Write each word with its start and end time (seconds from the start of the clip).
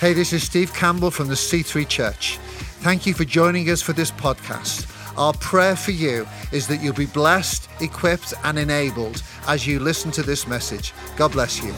Hey, 0.00 0.14
this 0.14 0.32
is 0.32 0.42
Steve 0.42 0.72
Campbell 0.72 1.10
from 1.10 1.28
the 1.28 1.34
C3 1.34 1.86
Church. 1.86 2.38
Thank 2.80 3.04
you 3.04 3.12
for 3.12 3.26
joining 3.26 3.68
us 3.68 3.82
for 3.82 3.92
this 3.92 4.10
podcast. 4.10 4.88
Our 5.18 5.34
prayer 5.34 5.76
for 5.76 5.90
you 5.90 6.26
is 6.52 6.66
that 6.68 6.80
you'll 6.80 6.94
be 6.94 7.04
blessed, 7.04 7.68
equipped, 7.82 8.32
and 8.42 8.58
enabled 8.58 9.22
as 9.46 9.66
you 9.66 9.78
listen 9.78 10.10
to 10.12 10.22
this 10.22 10.46
message. 10.46 10.94
God 11.18 11.32
bless 11.32 11.62
you. 11.62 11.74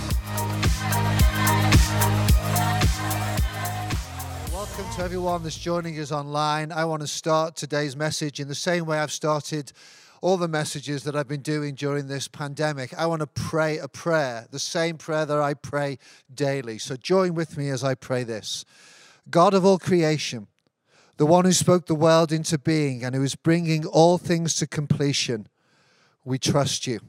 Welcome 4.52 4.94
to 4.94 5.02
everyone 5.02 5.42
that's 5.42 5.58
joining 5.58 5.98
us 5.98 6.12
online. 6.12 6.70
I 6.70 6.84
want 6.84 7.02
to 7.02 7.08
start 7.08 7.56
today's 7.56 7.96
message 7.96 8.38
in 8.38 8.46
the 8.46 8.54
same 8.54 8.86
way 8.86 9.00
I've 9.00 9.10
started 9.10 9.72
all 10.22 10.36
the 10.36 10.48
messages 10.48 11.02
that 11.02 11.16
I've 11.16 11.28
been 11.28 11.42
doing 11.42 11.74
during 11.74 12.06
this 12.06 12.28
pandemic. 12.28 12.94
I 12.96 13.06
want 13.06 13.20
to 13.20 13.26
pray 13.26 13.78
a 13.78 13.88
prayer, 13.88 14.46
the 14.50 14.60
same 14.60 14.96
prayer 14.96 15.26
that 15.26 15.38
I 15.38 15.52
pray 15.52 15.98
daily. 16.32 16.78
So 16.78 16.96
join 16.96 17.34
with 17.34 17.58
me 17.58 17.68
as 17.68 17.82
I 17.84 17.94
pray 17.94 18.22
this 18.22 18.64
God 19.28 19.52
of 19.52 19.66
all 19.66 19.78
creation, 19.78 20.46
the 21.16 21.26
one 21.26 21.44
who 21.44 21.52
spoke 21.52 21.86
the 21.86 21.94
world 21.96 22.32
into 22.32 22.56
being 22.56 23.04
and 23.04 23.14
who 23.14 23.22
is 23.22 23.34
bringing 23.34 23.84
all 23.84 24.16
things 24.16 24.54
to 24.56 24.66
completion, 24.66 25.48
we 26.24 26.38
trust 26.38 26.86
you. 26.86 27.00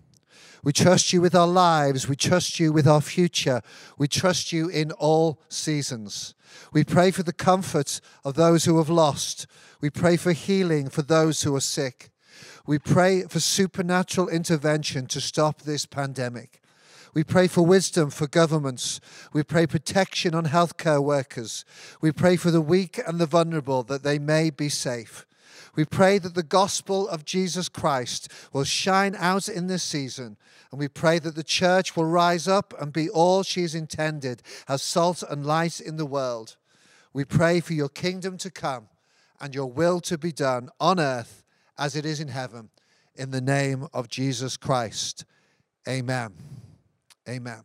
We 0.64 0.74
trust 0.74 1.14
you 1.14 1.22
with 1.22 1.36
our 1.36 1.48
lives. 1.48 2.08
We 2.08 2.16
trust 2.16 2.60
you 2.60 2.72
with 2.72 2.88
our 2.88 3.02
future. 3.02 3.62
We 3.98 4.08
trust 4.08 4.52
you 4.52 4.70
in 4.70 4.92
all 4.94 5.40
seasons. 5.50 6.34
We 6.72 6.84
pray 6.84 7.12
for 7.12 7.22
the 7.22 7.34
comfort 7.34 8.00
of 8.24 8.36
those 8.36 8.66
who 8.66 8.78
have 8.78 8.90
lost. 8.90 9.46
We 9.82 9.90
pray 9.90 10.16
for 10.16 10.32
healing 10.32 10.90
for 10.90 11.02
those 11.02 11.44
who 11.44 11.54
are 11.56 11.62
sick. 11.62 12.13
We 12.66 12.80
pray 12.80 13.24
for 13.24 13.40
supernatural 13.40 14.30
intervention 14.30 15.08
to 15.08 15.22
stop 15.22 15.62
this 15.62 15.86
pandemic. 15.86 16.62
We 17.14 17.24
pray 17.24 17.48
for 17.48 17.66
wisdom 17.66 18.10
for 18.10 18.28
governments. 18.28 19.00
We 19.34 19.44
pray 19.44 19.68
protection 19.68 20.34
on 20.34 20.48
healthcare 20.48 21.04
workers. 21.04 21.64
We 22.02 22.12
pray 22.12 22.38
for 22.38 22.50
the 22.50 22.62
weak 22.62 23.00
and 23.06 23.20
the 23.20 23.28
vulnerable 23.28 23.84
that 23.84 24.04
they 24.04 24.18
may 24.18 24.50
be 24.50 24.70
safe. 24.70 25.28
We 25.76 25.86
pray 25.86 26.18
that 26.20 26.34
the 26.34 26.44
gospel 26.44 27.08
of 27.08 27.26
Jesus 27.26 27.70
Christ 27.70 28.32
will 28.52 28.64
shine 28.64 29.16
out 29.18 29.48
in 29.48 29.68
this 29.68 29.84
season. 29.84 30.38
And 30.72 30.80
we 30.80 30.88
pray 30.88 31.20
that 31.20 31.36
the 31.36 31.44
church 31.44 31.96
will 31.96 32.06
rise 32.06 32.48
up 32.48 32.74
and 32.80 32.92
be 32.92 33.10
all 33.10 33.44
she 33.44 33.62
is 33.62 33.76
intended 33.76 34.42
as 34.68 34.82
salt 34.82 35.24
and 35.28 35.46
light 35.46 35.80
in 35.80 35.98
the 35.98 36.06
world. 36.06 36.56
We 37.12 37.26
pray 37.26 37.60
for 37.60 37.74
your 37.74 37.90
kingdom 37.90 38.38
to 38.40 38.50
come 38.50 38.90
and 39.40 39.54
your 39.54 39.68
will 39.68 40.00
to 40.02 40.18
be 40.18 40.32
done 40.32 40.70
on 40.80 41.00
earth 41.00 41.43
as 41.78 41.96
it 41.96 42.06
is 42.06 42.20
in 42.20 42.28
heaven, 42.28 42.70
in 43.16 43.32
the 43.32 43.42
name 43.42 43.88
of 43.94 44.08
Jesus 44.08 44.58
Christ. 44.58 45.26
Amen. 45.88 46.34
Amen. 47.28 47.64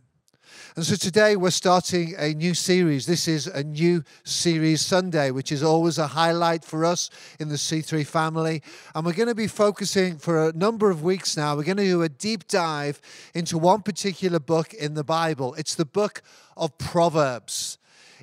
And 0.76 0.84
so 0.84 0.96
today 0.96 1.36
we're 1.36 1.50
starting 1.50 2.14
a 2.18 2.32
new 2.32 2.54
series. 2.54 3.06
This 3.06 3.28
is 3.28 3.46
a 3.46 3.64
new 3.64 4.02
series 4.24 4.80
Sunday, 4.80 5.30
which 5.30 5.52
is 5.52 5.62
always 5.62 5.98
a 5.98 6.06
highlight 6.06 6.64
for 6.64 6.84
us 6.84 7.10
in 7.38 7.48
the 7.48 7.56
C3 7.56 8.06
family. 8.06 8.62
And 8.94 9.04
we're 9.04 9.12
going 9.12 9.28
to 9.28 9.34
be 9.34 9.46
focusing 9.46 10.18
for 10.18 10.48
a 10.48 10.52
number 10.52 10.90
of 10.90 11.02
weeks 11.02 11.36
now. 11.36 11.56
We're 11.56 11.64
going 11.64 11.78
to 11.78 11.84
do 11.84 12.02
a 12.02 12.08
deep 12.08 12.46
dive 12.48 13.00
into 13.34 13.58
one 13.58 13.82
particular 13.82 14.38
book 14.38 14.72
in 14.74 14.94
the 14.94 15.04
Bible. 15.04 15.54
It's 15.54 15.74
the 15.74 15.84
book 15.84 16.22
of 16.56 16.76
Proverbs. 16.78 17.78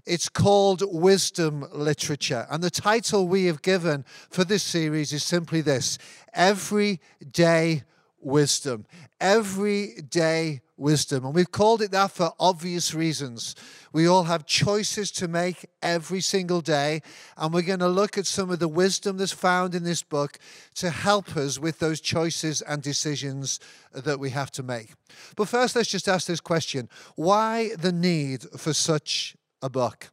It's 0.06 0.30
called 0.30 0.84
Wisdom 0.86 1.66
Literature. 1.72 2.48
And 2.50 2.64
the 2.64 2.70
title 2.70 3.28
we 3.28 3.46
have 3.46 3.62
given 3.62 4.06
for 4.30 4.44
this 4.44 4.64
series 4.64 5.14
is 5.14 5.24
simply 5.24 5.62
this 5.62 5.98
Everyday 6.34 7.84
Wisdom. 8.20 8.86
Everyday 9.20 10.62
wisdom. 10.78 11.26
And 11.26 11.34
we've 11.34 11.52
called 11.52 11.82
it 11.82 11.92
that 11.92 12.12
for 12.12 12.34
obvious 12.40 12.94
reasons. 12.94 13.56
We 13.94 14.08
all 14.08 14.24
have 14.24 14.46
choices 14.46 15.12
to 15.12 15.28
make 15.28 15.66
every 15.82 16.22
single 16.22 16.62
day, 16.62 17.02
and 17.38 17.54
we're 17.54 17.62
going 17.62 17.80
to 17.80 17.88
look 17.88 18.18
at 18.18 18.26
some 18.26 18.50
of 18.50 18.60
the 18.60 18.68
wisdom 18.68 19.18
that's 19.18 19.32
found 19.32 19.76
in 19.76 19.84
this 19.84 20.04
book 20.04 20.38
to 20.76 20.90
help 20.90 21.38
us 21.38 21.60
with 21.60 21.80
those 21.80 22.02
choices 22.02 22.62
and 22.62 22.82
decisions 22.82 23.60
that 23.94 24.20
we 24.20 24.32
have 24.32 24.52
to 24.52 24.64
make. 24.64 24.94
But 25.36 25.48
first, 25.48 25.76
let's 25.76 25.90
just 25.90 26.10
ask 26.10 26.28
this 26.28 26.42
question 26.42 26.90
why 27.16 27.72
the 27.78 27.92
need 27.94 28.44
for 28.58 28.74
such 28.74 29.36
a 29.66 29.70
book. 29.70 30.12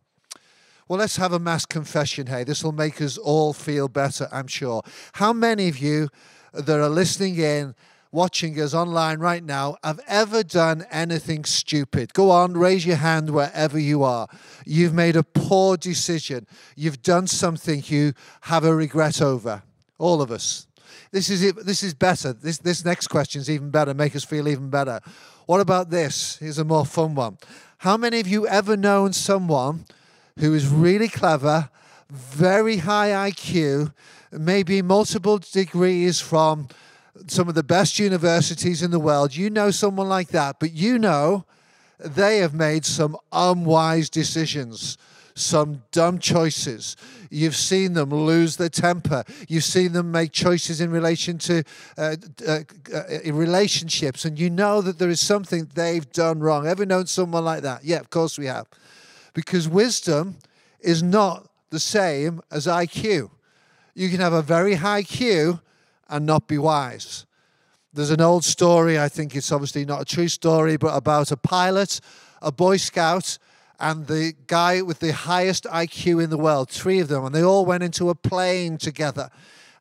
Well, 0.89 0.99
let's 0.99 1.17
have 1.17 1.33
a 1.33 1.39
mass 1.39 1.65
confession. 1.65 2.27
Hey, 2.27 2.43
this 2.43 2.65
will 2.65 2.73
make 2.73 3.01
us 3.01 3.17
all 3.17 3.53
feel 3.53 3.87
better, 3.87 4.29
I'm 4.33 4.47
sure. 4.49 4.83
How 5.13 5.33
many 5.33 5.69
of 5.69 5.79
you 5.79 6.09
that 6.53 6.81
are 6.81 6.89
listening 6.89 7.37
in, 7.37 7.75
watching 8.11 8.59
us 8.61 8.75
online 8.75 9.21
right 9.21 9.45
now, 9.45 9.77
have 9.85 10.01
ever 10.09 10.43
done 10.43 10.85
anything 10.91 11.45
stupid? 11.45 12.13
Go 12.15 12.31
on, 12.31 12.55
raise 12.55 12.85
your 12.85 12.97
hand 12.97 13.31
wherever 13.31 13.79
you 13.79 14.03
are. 14.03 14.27
You've 14.67 14.95
made 14.95 15.17
a 15.17 15.23
poor 15.23 15.77
decision. 15.77 16.47
You've 16.77 17.03
done 17.03 17.27
something 17.27 17.83
you 17.87 18.15
have 18.43 18.65
a 18.65 18.75
regret 18.75 19.23
over. 19.23 19.63
All 19.99 20.21
of 20.21 20.31
us. 20.31 20.67
This 21.11 21.29
is 21.31 21.43
it. 21.43 21.65
This 21.65 21.83
is 21.83 21.95
better. 21.95 22.33
This 22.33 22.59
this 22.59 22.85
next 22.85 23.09
question 23.09 23.41
is 23.41 23.51
even 23.51 23.71
better. 23.71 23.95
Make 23.95 24.17
us 24.17 24.25
feel 24.25 24.49
even 24.49 24.69
better. 24.71 25.01
What 25.47 25.61
about 25.61 25.91
this? 25.91 26.37
Here's 26.39 26.59
a 26.59 26.65
more 26.65 26.87
fun 26.87 27.15
one. 27.15 27.39
How 27.83 27.97
many 27.97 28.21
of 28.21 28.29
you 28.29 28.47
ever 28.47 28.77
known 28.77 29.13
someone 29.13 29.87
who 30.39 30.55
is 30.55 30.69
really 30.69 31.09
clever, 31.09 31.69
very 32.09 32.77
high 32.77 33.09
IQ, 33.33 33.93
maybe 34.31 34.81
multiple 34.83 35.39
degrees 35.39 36.21
from 36.21 36.69
some 37.27 37.49
of 37.49 37.57
the 37.57 37.65
best 37.65 37.99
universities 37.99 38.85
in 38.85 38.93
the 38.93 39.01
world? 39.01 39.35
You 39.35 39.51
know 39.51 39.73
someone 39.73 40.09
like 40.09 40.29
that, 40.29 40.61
but 40.61 40.71
you 40.71 40.97
know 40.97 41.45
they 41.99 42.39
have 42.39 42.55
made 42.55 42.85
some 42.85 43.17
unwise 43.33 44.09
decisions 44.09 44.97
some 45.35 45.83
dumb 45.93 46.19
choices. 46.19 46.97
You've 47.31 47.57
seen 47.57 47.95
them 47.95 48.11
lose 48.11 48.57
their 48.57 48.69
temper. 48.69 49.25
You've 49.49 49.65
seen 49.65 49.93
them 49.93 50.11
make 50.13 50.33
choices 50.33 50.81
in 50.81 50.91
relation 50.91 51.39
to 51.39 51.65
uh, 51.97 52.17
uh, 52.47 52.59
uh, 52.95 53.03
relationships, 53.33 54.25
and 54.25 54.39
you 54.39 54.51
know 54.51 54.81
that 54.83 54.99
there 54.99 55.09
is 55.09 55.21
something 55.21 55.69
they've 55.75 56.11
done 56.13 56.41
wrong. 56.41 56.67
Ever 56.67 56.85
known 56.85 57.07
someone 57.07 57.45
like 57.45 57.63
that? 57.63 57.85
Yeah, 57.85 58.01
of 58.01 58.11
course 58.11 58.39
we 58.39 58.47
have. 58.47 58.67
Because 59.35 59.69
wisdom 59.69 60.37
is 60.81 61.03
not 61.03 61.49
the 61.71 61.81
same 61.81 62.43
as 62.51 62.67
IQ. 62.67 63.31
You 63.95 64.09
can 64.09 64.21
have 64.21 64.33
a 64.33 64.43
very 64.43 64.75
high 64.75 65.03
Q 65.03 65.61
and 66.09 66.27
not 66.27 66.47
be 66.47 66.59
wise. 66.59 67.27
There's 67.95 68.11
an 68.11 68.21
old 68.21 68.45
story, 68.45 68.99
I 68.99 69.09
think 69.09 69.37
it's 69.37 69.53
obviously 69.53 69.85
not 69.85 70.01
a 70.01 70.05
true 70.05 70.29
story, 70.29 70.77
but 70.77 70.97
about 70.97 71.31
a 71.31 71.37
pilot, 71.37 72.01
a 72.41 72.51
Boy 72.51 72.79
Scout, 72.79 73.39
and 73.83 74.07
the 74.07 74.35
guy 74.47 74.81
with 74.81 75.01
the 75.01 75.13
highest 75.13 75.65
IQ 75.65 76.23
in 76.23 76.31
the 76.31 76.39
world, 76.39 76.71
three 76.71 77.01
of 77.01 77.09
them, 77.09 77.25
and 77.25 77.35
they 77.35 77.43
all 77.43 77.67
went 77.67 77.83
into 77.83 78.11
a 78.11 78.15
plane 78.15 78.79
together. 78.79 79.29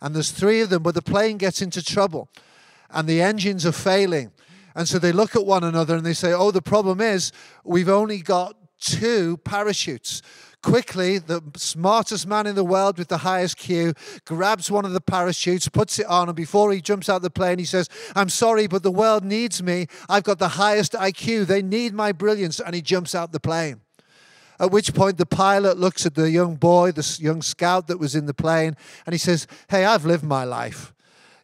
And 0.01 0.15
there's 0.15 0.31
three 0.31 0.59
of 0.61 0.71
them, 0.71 0.81
but 0.81 0.95
the 0.95 1.03
plane 1.03 1.37
gets 1.37 1.61
into 1.61 1.83
trouble 1.83 2.27
and 2.89 3.07
the 3.07 3.21
engines 3.21 3.63
are 3.63 3.71
failing. 3.71 4.31
And 4.75 4.87
so 4.87 4.97
they 4.97 5.11
look 5.11 5.35
at 5.35 5.45
one 5.45 5.63
another 5.63 5.95
and 5.95 6.03
they 6.05 6.13
say, 6.13 6.33
Oh, 6.33 6.49
the 6.49 6.63
problem 6.63 6.99
is 6.99 7.31
we've 7.63 7.89
only 7.89 8.17
got 8.17 8.55
two 8.79 9.37
parachutes. 9.37 10.23
Quickly, 10.63 11.17
the 11.17 11.41
smartest 11.55 12.27
man 12.27 12.45
in 12.45 12.55
the 12.55 12.63
world 12.63 12.97
with 12.97 13.07
the 13.07 13.19
highest 13.19 13.57
Q 13.57 13.93
grabs 14.25 14.69
one 14.69 14.85
of 14.85 14.93
the 14.93 15.01
parachutes, 15.01 15.67
puts 15.67 15.97
it 15.97 16.05
on, 16.05 16.29
and 16.29 16.35
before 16.35 16.71
he 16.71 16.81
jumps 16.81 17.09
out 17.09 17.23
the 17.23 17.31
plane, 17.31 17.57
he 17.57 17.65
says, 17.65 17.89
I'm 18.15 18.29
sorry, 18.29 18.67
but 18.67 18.83
the 18.83 18.91
world 18.91 19.23
needs 19.23 19.61
me. 19.63 19.87
I've 20.07 20.23
got 20.23 20.37
the 20.37 20.49
highest 20.49 20.93
IQ. 20.93 21.47
They 21.47 21.63
need 21.63 21.93
my 21.93 22.11
brilliance. 22.11 22.59
And 22.59 22.75
he 22.75 22.81
jumps 22.81 23.15
out 23.15 23.31
the 23.31 23.39
plane. 23.39 23.81
At 24.61 24.69
which 24.69 24.93
point, 24.93 25.17
the 25.17 25.25
pilot 25.25 25.79
looks 25.79 26.05
at 26.05 26.13
the 26.13 26.29
young 26.29 26.55
boy, 26.55 26.91
the 26.91 27.17
young 27.19 27.41
scout 27.41 27.87
that 27.87 27.99
was 27.99 28.13
in 28.13 28.27
the 28.27 28.33
plane, 28.33 28.77
and 29.07 29.13
he 29.13 29.17
says, 29.17 29.47
Hey, 29.67 29.85
I've 29.85 30.05
lived 30.05 30.23
my 30.23 30.43
life. 30.43 30.93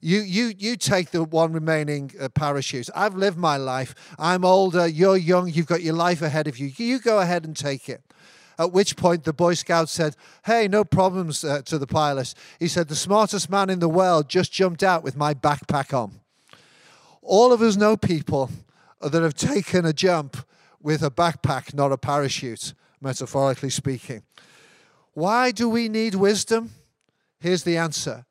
You, 0.01 0.19
you, 0.19 0.53
you 0.55 0.75
take 0.75 1.09
the 1.09 1.23
one 1.23 1.51
remaining 1.51 2.11
uh, 2.21 2.29
parachute. 2.29 2.91
I've 2.95 3.15
lived 3.15 3.39
my 3.39 3.57
life. 3.57 3.95
I'm 4.19 4.45
older. 4.45 4.85
You're 4.85 5.17
young. 5.17 5.49
You've 5.49 5.65
got 5.65 5.81
your 5.81 5.95
life 5.95 6.21
ahead 6.21 6.47
of 6.47 6.59
you. 6.59 6.71
You 6.77 6.99
go 6.99 7.17
ahead 7.17 7.43
and 7.43 7.57
take 7.57 7.89
it. 7.89 8.03
At 8.59 8.71
which 8.71 8.95
point, 8.95 9.23
the 9.23 9.33
Boy 9.33 9.55
Scout 9.55 9.89
said, 9.89 10.15
Hey, 10.45 10.67
no 10.67 10.83
problems 10.83 11.43
uh, 11.43 11.63
to 11.63 11.79
the 11.79 11.87
pilot. 11.87 12.35
He 12.59 12.67
said, 12.67 12.87
The 12.87 12.95
smartest 12.95 13.49
man 13.49 13.71
in 13.71 13.79
the 13.79 13.89
world 13.89 14.29
just 14.29 14.51
jumped 14.51 14.83
out 14.83 15.03
with 15.03 15.17
my 15.17 15.33
backpack 15.33 15.91
on. 15.91 16.19
All 17.23 17.51
of 17.51 17.63
us 17.63 17.77
know 17.77 17.97
people 17.97 18.51
that 19.01 19.23
have 19.23 19.33
taken 19.33 19.87
a 19.87 19.93
jump 19.93 20.37
with 20.79 21.01
a 21.01 21.09
backpack, 21.09 21.73
not 21.73 21.91
a 21.91 21.97
parachute 21.97 22.75
metaphorically 23.01 23.69
speaking. 23.69 24.23
Why 25.13 25.51
do 25.51 25.67
we 25.67 25.89
need 25.89 26.15
wisdom? 26.15 26.71
Here's 27.39 27.63
the 27.63 27.77
answer 27.77 28.25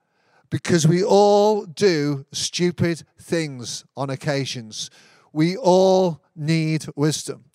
because 0.50 0.86
we 0.86 1.02
all 1.02 1.64
do 1.64 2.24
stupid 2.32 3.02
things 3.20 3.84
on 3.96 4.10
occasions. 4.10 4.90
We 5.32 5.56
all 5.56 6.22
need 6.34 6.86
wisdom. 6.94 7.46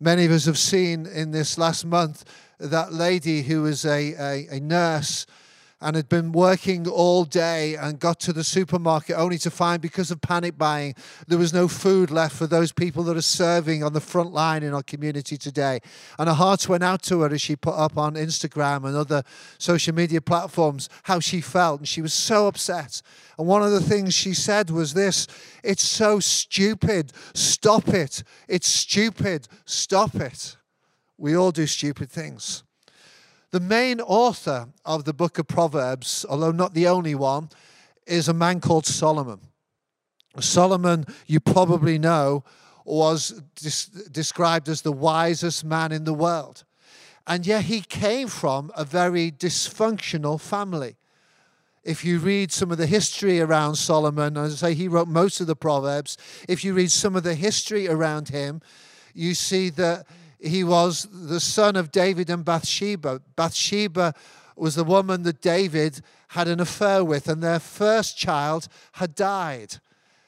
Many 0.00 0.24
of 0.24 0.32
us 0.32 0.46
have 0.46 0.58
seen 0.58 1.04
in 1.04 1.30
this 1.30 1.58
last 1.58 1.84
month 1.84 2.24
that 2.58 2.92
lady 2.92 3.42
who 3.42 3.62
was 3.62 3.84
a, 3.84 4.14
a, 4.14 4.46
a 4.56 4.60
nurse 4.60 5.26
and 5.80 5.96
had 5.96 6.08
been 6.08 6.32
working 6.32 6.86
all 6.86 7.24
day 7.24 7.74
and 7.74 7.98
got 7.98 8.20
to 8.20 8.32
the 8.32 8.44
supermarket 8.44 9.16
only 9.16 9.38
to 9.38 9.50
find 9.50 9.80
because 9.80 10.10
of 10.10 10.20
panic 10.20 10.58
buying 10.58 10.94
there 11.26 11.38
was 11.38 11.52
no 11.52 11.68
food 11.68 12.10
left 12.10 12.36
for 12.36 12.46
those 12.46 12.72
people 12.72 13.02
that 13.04 13.16
are 13.16 13.22
serving 13.22 13.82
on 13.82 13.92
the 13.92 14.00
front 14.00 14.32
line 14.32 14.62
in 14.62 14.74
our 14.74 14.82
community 14.82 15.36
today. 15.36 15.80
And 16.18 16.28
her 16.28 16.34
heart 16.34 16.68
went 16.68 16.84
out 16.84 17.02
to 17.04 17.20
her 17.20 17.32
as 17.32 17.40
she 17.40 17.56
put 17.56 17.74
up 17.74 17.96
on 17.96 18.14
instagram 18.14 18.84
and 18.86 18.96
other 18.96 19.22
social 19.58 19.94
media 19.94 20.20
platforms 20.20 20.88
how 21.04 21.20
she 21.20 21.40
felt. 21.40 21.80
And 21.80 21.88
she 21.88 22.02
was 22.02 22.12
so 22.12 22.46
upset. 22.46 23.02
And 23.38 23.46
one 23.46 23.62
of 23.62 23.70
the 23.70 23.80
things 23.80 24.14
she 24.14 24.34
said 24.34 24.70
was 24.70 24.94
this 24.94 25.26
it's 25.62 25.84
so 25.84 26.20
stupid. 26.20 27.12
Stop 27.34 27.88
it. 27.88 28.22
It's 28.48 28.68
stupid. 28.68 29.48
Stop 29.64 30.14
it. 30.16 30.56
We 31.16 31.36
all 31.36 31.52
do 31.52 31.66
stupid 31.66 32.10
things 32.10 32.64
the 33.52 33.60
main 33.60 34.00
author 34.00 34.68
of 34.84 35.04
the 35.04 35.12
book 35.12 35.38
of 35.38 35.48
Proverbs, 35.48 36.24
although 36.28 36.52
not 36.52 36.74
the 36.74 36.86
only 36.86 37.14
one, 37.14 37.48
is 38.06 38.28
a 38.28 38.34
man 38.34 38.60
called 38.60 38.86
Solomon. 38.86 39.40
Solomon, 40.38 41.06
you 41.26 41.40
probably 41.40 41.98
know, 41.98 42.44
was 42.84 43.42
described 44.12 44.68
as 44.68 44.82
the 44.82 44.92
wisest 44.92 45.64
man 45.64 45.92
in 45.92 46.04
the 46.04 46.14
world. 46.14 46.64
And 47.26 47.46
yet 47.46 47.64
he 47.64 47.80
came 47.80 48.28
from 48.28 48.72
a 48.76 48.84
very 48.84 49.30
dysfunctional 49.30 50.40
family. 50.40 50.96
If 51.82 52.04
you 52.04 52.18
read 52.18 52.52
some 52.52 52.70
of 52.70 52.78
the 52.78 52.86
history 52.86 53.40
around 53.40 53.76
Solomon, 53.76 54.36
as 54.36 54.62
I 54.62 54.68
say, 54.68 54.74
he 54.74 54.88
wrote 54.88 55.08
most 55.08 55.40
of 55.40 55.46
the 55.46 55.56
Proverbs. 55.56 56.16
If 56.48 56.64
you 56.64 56.74
read 56.74 56.90
some 56.90 57.16
of 57.16 57.22
the 57.22 57.34
history 57.34 57.88
around 57.88 58.28
him, 58.28 58.60
you 59.14 59.34
see 59.34 59.70
that 59.70 60.06
he 60.42 60.64
was 60.64 61.06
the 61.10 61.40
son 61.40 61.76
of 61.76 61.92
David 61.92 62.30
and 62.30 62.44
Bathsheba. 62.44 63.20
Bathsheba 63.36 64.14
was 64.56 64.74
the 64.74 64.84
woman 64.84 65.22
that 65.22 65.40
David 65.40 66.00
had 66.28 66.48
an 66.48 66.60
affair 66.60 67.04
with, 67.04 67.28
and 67.28 67.42
their 67.42 67.58
first 67.58 68.16
child 68.16 68.68
had 68.92 69.14
died. 69.14 69.76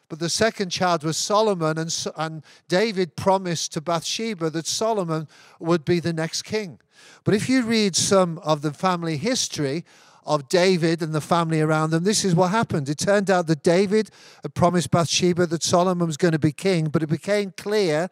But 0.08 0.18
the 0.18 0.28
second 0.28 0.70
child 0.70 1.04
was 1.04 1.16
Solomon, 1.16 1.78
and, 1.78 2.06
and 2.16 2.42
David 2.68 3.16
promised 3.16 3.72
to 3.72 3.80
Bathsheba 3.80 4.50
that 4.50 4.66
Solomon 4.66 5.28
would 5.58 5.84
be 5.84 6.00
the 6.00 6.12
next 6.12 6.42
king. 6.42 6.80
But 7.24 7.34
if 7.34 7.48
you 7.48 7.62
read 7.62 7.96
some 7.96 8.38
of 8.38 8.62
the 8.62 8.72
family 8.72 9.16
history 9.16 9.84
of 10.24 10.48
David 10.48 11.02
and 11.02 11.14
the 11.14 11.20
family 11.20 11.60
around 11.60 11.90
them, 11.90 12.04
this 12.04 12.24
is 12.24 12.34
what 12.34 12.50
happened. 12.50 12.88
It 12.88 12.98
turned 12.98 13.30
out 13.30 13.46
that 13.46 13.62
David 13.62 14.10
had 14.42 14.54
promised 14.54 14.90
Bathsheba 14.90 15.46
that 15.46 15.62
Solomon 15.62 16.06
was 16.06 16.16
going 16.16 16.32
to 16.32 16.38
be 16.38 16.52
king, 16.52 16.88
but 16.88 17.02
it 17.02 17.08
became 17.08 17.52
clear 17.56 18.10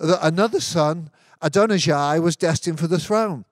that 0.00 0.26
another 0.26 0.60
son 0.60 1.10
Adonijah 1.44 2.18
was 2.22 2.36
destined 2.36 2.80
for 2.80 2.86
the 2.86 2.98
throne. 2.98 3.44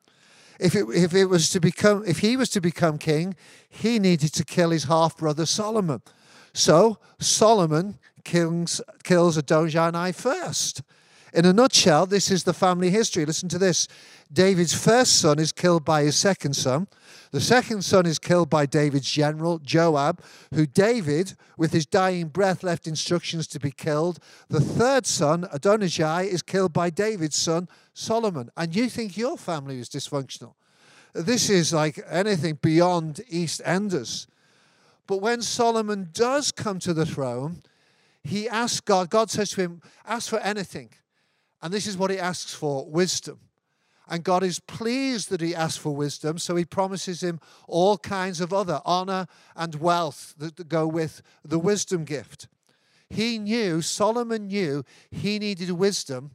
If 0.58 0.74
it, 0.74 0.86
if 0.94 1.12
it 1.14 1.26
was 1.26 1.50
to 1.50 1.60
become, 1.60 2.02
if 2.06 2.20
he 2.20 2.38
was 2.38 2.48
to 2.50 2.60
become 2.60 2.96
king, 2.96 3.36
he 3.68 3.98
needed 3.98 4.32
to 4.32 4.44
kill 4.44 4.70
his 4.70 4.84
half 4.84 5.18
brother 5.18 5.44
Solomon. 5.44 6.00
So 6.54 6.98
Solomon 7.20 7.98
kills, 8.24 8.80
kills 9.04 9.36
Adonijah 9.36 10.12
first. 10.14 10.82
In 11.32 11.46
a 11.46 11.52
nutshell, 11.52 12.04
this 12.04 12.30
is 12.30 12.44
the 12.44 12.52
family 12.52 12.90
history. 12.90 13.24
Listen 13.24 13.48
to 13.48 13.58
this. 13.58 13.88
David's 14.30 14.74
first 14.74 15.18
son 15.18 15.38
is 15.38 15.50
killed 15.50 15.84
by 15.84 16.02
his 16.02 16.14
second 16.14 16.54
son. 16.54 16.88
The 17.30 17.40
second 17.40 17.82
son 17.82 18.04
is 18.04 18.18
killed 18.18 18.50
by 18.50 18.66
David's 18.66 19.10
general, 19.10 19.58
Joab, 19.58 20.22
who 20.52 20.66
David, 20.66 21.34
with 21.56 21.72
his 21.72 21.86
dying 21.86 22.28
breath, 22.28 22.62
left 22.62 22.86
instructions 22.86 23.46
to 23.48 23.60
be 23.60 23.70
killed. 23.70 24.18
The 24.48 24.60
third 24.60 25.06
son, 25.06 25.48
Adonijah, 25.50 26.20
is 26.20 26.42
killed 26.42 26.74
by 26.74 26.90
David's 26.90 27.36
son, 27.36 27.68
Solomon. 27.94 28.50
And 28.56 28.76
you 28.76 28.90
think 28.90 29.16
your 29.16 29.38
family 29.38 29.78
is 29.78 29.88
dysfunctional. 29.88 30.52
This 31.14 31.48
is 31.48 31.72
like 31.72 32.02
anything 32.08 32.58
beyond 32.60 33.22
EastEnders. 33.30 34.26
But 35.06 35.22
when 35.22 35.40
Solomon 35.40 36.10
does 36.12 36.52
come 36.52 36.78
to 36.80 36.92
the 36.92 37.06
throne, 37.06 37.62
he 38.22 38.48
asks 38.48 38.80
God, 38.80 39.10
God 39.10 39.30
says 39.30 39.50
to 39.50 39.62
him, 39.62 39.82
Ask 40.06 40.28
for 40.28 40.38
anything. 40.38 40.90
And 41.62 41.72
this 41.72 41.86
is 41.86 41.96
what 41.96 42.10
he 42.10 42.18
asks 42.18 42.52
for 42.52 42.84
wisdom. 42.86 43.38
And 44.08 44.24
God 44.24 44.42
is 44.42 44.58
pleased 44.58 45.30
that 45.30 45.40
he 45.40 45.54
asks 45.54 45.78
for 45.78 45.94
wisdom, 45.94 46.36
so 46.36 46.56
he 46.56 46.64
promises 46.64 47.22
him 47.22 47.40
all 47.68 47.96
kinds 47.96 48.40
of 48.40 48.52
other 48.52 48.80
honor 48.84 49.26
and 49.54 49.76
wealth 49.76 50.34
that 50.38 50.68
go 50.68 50.86
with 50.86 51.22
the 51.44 51.58
wisdom 51.58 52.04
gift. 52.04 52.48
He 53.08 53.38
knew, 53.38 53.80
Solomon 53.80 54.48
knew, 54.48 54.84
he 55.10 55.38
needed 55.38 55.70
wisdom 55.70 56.32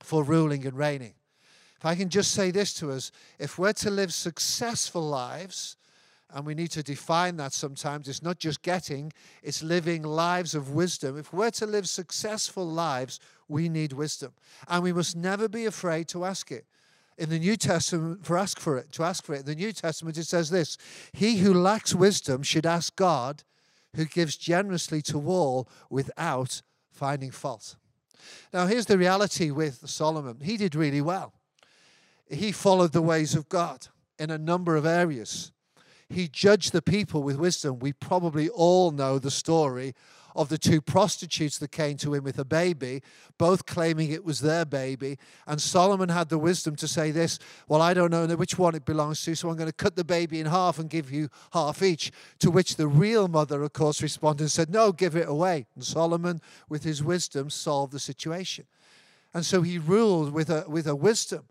for 0.00 0.24
ruling 0.24 0.66
and 0.66 0.76
reigning. 0.76 1.14
If 1.76 1.84
I 1.84 1.94
can 1.94 2.08
just 2.08 2.30
say 2.30 2.50
this 2.50 2.72
to 2.74 2.90
us 2.90 3.12
if 3.38 3.58
we're 3.58 3.74
to 3.74 3.90
live 3.90 4.14
successful 4.14 5.02
lives, 5.02 5.76
and 6.34 6.44
we 6.44 6.54
need 6.54 6.72
to 6.72 6.82
define 6.82 7.36
that 7.36 7.52
sometimes. 7.52 8.08
It's 8.08 8.22
not 8.22 8.40
just 8.40 8.62
getting, 8.62 9.12
it's 9.42 9.62
living 9.62 10.02
lives 10.02 10.56
of 10.56 10.70
wisdom. 10.70 11.16
If 11.16 11.32
we're 11.32 11.52
to 11.52 11.66
live 11.66 11.88
successful 11.88 12.66
lives, 12.66 13.20
we 13.48 13.68
need 13.68 13.92
wisdom. 13.92 14.32
And 14.68 14.82
we 14.82 14.92
must 14.92 15.16
never 15.16 15.48
be 15.48 15.66
afraid 15.66 16.08
to 16.08 16.24
ask 16.24 16.50
it. 16.50 16.66
In 17.16 17.30
the 17.30 17.38
New 17.38 17.56
Testament, 17.56 18.26
for 18.26 18.36
ask 18.36 18.58
for 18.58 18.76
it, 18.76 18.90
to 18.92 19.04
ask 19.04 19.24
for 19.24 19.34
it. 19.34 19.40
In 19.40 19.46
the 19.46 19.54
New 19.54 19.72
Testament, 19.72 20.18
it 20.18 20.26
says 20.26 20.50
this 20.50 20.76
He 21.12 21.38
who 21.38 21.54
lacks 21.54 21.94
wisdom 21.94 22.42
should 22.42 22.66
ask 22.66 22.96
God, 22.96 23.44
who 23.94 24.04
gives 24.04 24.36
generously 24.36 25.00
to 25.02 25.18
all 25.18 25.68
without 25.90 26.62
finding 26.90 27.30
fault. 27.30 27.76
Now, 28.52 28.66
here's 28.66 28.86
the 28.86 28.98
reality 28.98 29.50
with 29.50 29.88
Solomon. 29.88 30.38
He 30.42 30.56
did 30.56 30.74
really 30.74 31.00
well. 31.00 31.34
He 32.28 32.52
followed 32.52 32.92
the 32.92 33.02
ways 33.02 33.34
of 33.34 33.48
God 33.48 33.88
in 34.18 34.30
a 34.30 34.38
number 34.38 34.76
of 34.76 34.86
areas. 34.86 35.52
He 36.08 36.28
judged 36.28 36.72
the 36.72 36.82
people 36.82 37.22
with 37.22 37.36
wisdom. 37.36 37.78
We 37.78 37.92
probably 37.92 38.48
all 38.48 38.90
know 38.90 39.18
the 39.18 39.30
story 39.30 39.94
of 40.34 40.48
the 40.48 40.58
two 40.58 40.80
prostitutes 40.80 41.58
that 41.58 41.70
came 41.70 41.96
to 41.98 42.14
him 42.14 42.24
with 42.24 42.38
a 42.38 42.44
baby, 42.44 43.02
both 43.38 43.66
claiming 43.66 44.10
it 44.10 44.24
was 44.24 44.40
their 44.40 44.64
baby. 44.64 45.18
And 45.46 45.60
Solomon 45.60 46.08
had 46.08 46.28
the 46.28 46.38
wisdom 46.38 46.76
to 46.76 46.88
say 46.88 47.10
this 47.10 47.38
Well, 47.68 47.82
I 47.82 47.94
don't 47.94 48.10
know 48.10 48.26
which 48.26 48.58
one 48.58 48.74
it 48.74 48.84
belongs 48.84 49.24
to, 49.24 49.34
so 49.34 49.48
I'm 49.48 49.56
going 49.56 49.68
to 49.68 49.72
cut 49.72 49.96
the 49.96 50.04
baby 50.04 50.40
in 50.40 50.46
half 50.46 50.78
and 50.78 50.90
give 50.90 51.10
you 51.10 51.28
half 51.52 51.82
each. 51.82 52.12
To 52.40 52.50
which 52.50 52.76
the 52.76 52.88
real 52.88 53.28
mother, 53.28 53.62
of 53.62 53.72
course, 53.72 54.02
responded 54.02 54.44
and 54.44 54.50
said, 54.50 54.70
No, 54.70 54.92
give 54.92 55.16
it 55.16 55.28
away. 55.28 55.66
And 55.74 55.84
Solomon, 55.84 56.40
with 56.68 56.84
his 56.84 57.02
wisdom, 57.02 57.50
solved 57.50 57.92
the 57.92 58.00
situation. 58.00 58.66
And 59.32 59.44
so 59.44 59.62
he 59.62 59.78
ruled 59.78 60.32
with 60.32 60.50
a, 60.50 60.64
with 60.68 60.86
a 60.86 60.94
wisdom. 60.94 61.44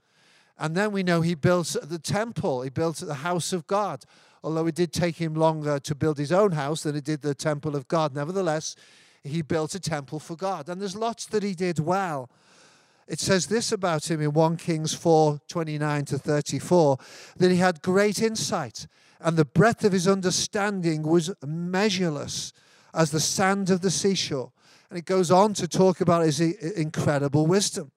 And 0.57 0.75
then 0.75 0.91
we 0.91 1.03
know 1.03 1.21
he 1.21 1.35
built 1.35 1.75
the 1.81 2.00
temple, 2.00 2.61
he 2.61 2.69
built 2.69 2.97
the 2.97 3.15
house 3.15 3.53
of 3.53 3.67
God 3.67 4.05
although 4.44 4.67
it 4.67 4.75
did 4.75 4.91
take 4.91 5.15
him 5.15 5.33
longer 5.33 5.79
to 5.79 5.95
build 5.95 6.17
his 6.17 6.31
own 6.31 6.51
house 6.51 6.83
than 6.83 6.95
it 6.95 7.05
did 7.05 7.21
the 7.21 7.33
temple 7.33 7.75
of 7.75 7.88
God. 7.88 8.13
Nevertheless, 8.13 8.75
he 9.23 9.41
built 9.41 9.73
a 9.73 9.79
temple 9.79 10.19
for 10.19 10.35
God. 10.35 10.67
And 10.67 10.81
there's 10.81 10.95
lots 10.95 11.25
that 11.27 11.44
he 11.44 11.53
did 11.53 11.79
well. 11.79 12.29
It 13.07 13.19
says 13.19 13.47
this 13.47 13.71
about 13.71 14.09
him 14.09 14.21
in 14.21 14.33
1 14.33 14.57
Kings 14.57 14.94
4 14.94 15.39
29 15.47 16.06
to 16.06 16.18
34 16.18 16.97
that 17.37 17.51
he 17.51 17.57
had 17.57 17.81
great 17.81 18.21
insight, 18.21 18.87
and 19.19 19.35
the 19.35 19.45
breadth 19.45 19.83
of 19.83 19.92
his 19.92 20.07
understanding 20.07 21.04
was 21.04 21.33
measureless 21.45 22.54
as 22.94 23.11
the 23.11 23.19
sand 23.19 23.69
of 23.69 23.81
the 23.81 23.92
seashore. 23.92 24.51
And 24.89 24.97
it 24.97 25.06
goes 25.06 25.31
on 25.31 25.54
to 25.56 25.68
talk 25.68 25.99
about 25.99 26.23
his 26.23 26.39
incredible 26.39 27.45
wisdom. 27.45 27.92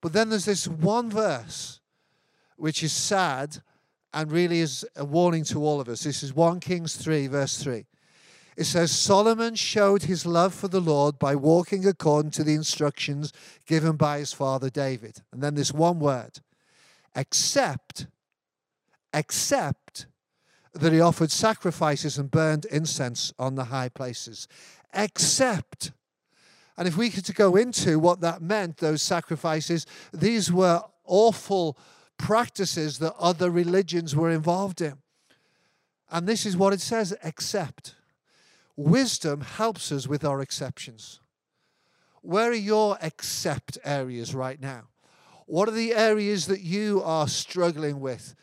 But 0.00 0.12
then 0.12 0.30
there's 0.30 0.46
this 0.46 0.66
one 0.66 1.10
verse 1.10 1.81
which 2.62 2.84
is 2.84 2.92
sad 2.92 3.60
and 4.14 4.30
really 4.30 4.60
is 4.60 4.86
a 4.94 5.04
warning 5.04 5.42
to 5.42 5.64
all 5.64 5.80
of 5.80 5.88
us. 5.88 6.04
This 6.04 6.22
is 6.22 6.32
1 6.32 6.60
Kings 6.60 6.94
3, 6.94 7.26
verse 7.26 7.60
3. 7.60 7.84
It 8.56 8.64
says, 8.64 8.92
Solomon 8.92 9.56
showed 9.56 10.04
his 10.04 10.24
love 10.24 10.54
for 10.54 10.68
the 10.68 10.80
Lord 10.80 11.18
by 11.18 11.34
walking 11.34 11.84
according 11.88 12.30
to 12.32 12.44
the 12.44 12.54
instructions 12.54 13.32
given 13.66 13.96
by 13.96 14.18
his 14.20 14.32
father 14.32 14.70
David. 14.70 15.22
And 15.32 15.42
then 15.42 15.56
this 15.56 15.72
one 15.72 15.98
word, 15.98 16.38
except, 17.16 18.06
except 19.12 20.06
that 20.72 20.92
he 20.92 21.00
offered 21.00 21.32
sacrifices 21.32 22.16
and 22.16 22.30
burned 22.30 22.66
incense 22.66 23.34
on 23.40 23.56
the 23.56 23.64
high 23.64 23.88
places. 23.88 24.46
Except. 24.94 25.90
And 26.78 26.86
if 26.86 26.96
we 26.96 27.10
could 27.10 27.34
go 27.34 27.56
into 27.56 27.98
what 27.98 28.20
that 28.20 28.40
meant, 28.40 28.76
those 28.76 29.02
sacrifices, 29.02 29.84
these 30.12 30.52
were 30.52 30.80
awful 31.04 31.76
practices 32.22 33.00
that 33.00 33.14
other 33.18 33.50
religions 33.50 34.14
were 34.14 34.30
involved 34.30 34.80
in. 34.80 34.94
And 36.08 36.26
this 36.26 36.46
is 36.46 36.56
what 36.56 36.72
it 36.72 36.80
says 36.80 37.14
accept. 37.24 37.96
Wisdom 38.76 39.40
helps 39.40 39.90
us 39.90 40.06
with 40.06 40.24
our 40.24 40.40
exceptions. 40.40 41.20
Where 42.20 42.50
are 42.50 42.54
your 42.54 42.96
accept 43.02 43.76
areas 43.84 44.36
right 44.36 44.60
now? 44.60 44.84
What 45.46 45.68
are 45.68 45.72
the 45.72 45.94
areas 45.94 46.46
that 46.46 46.60
you 46.60 47.02
are 47.02 47.26
struggling 47.26 47.98
with? 47.98 48.36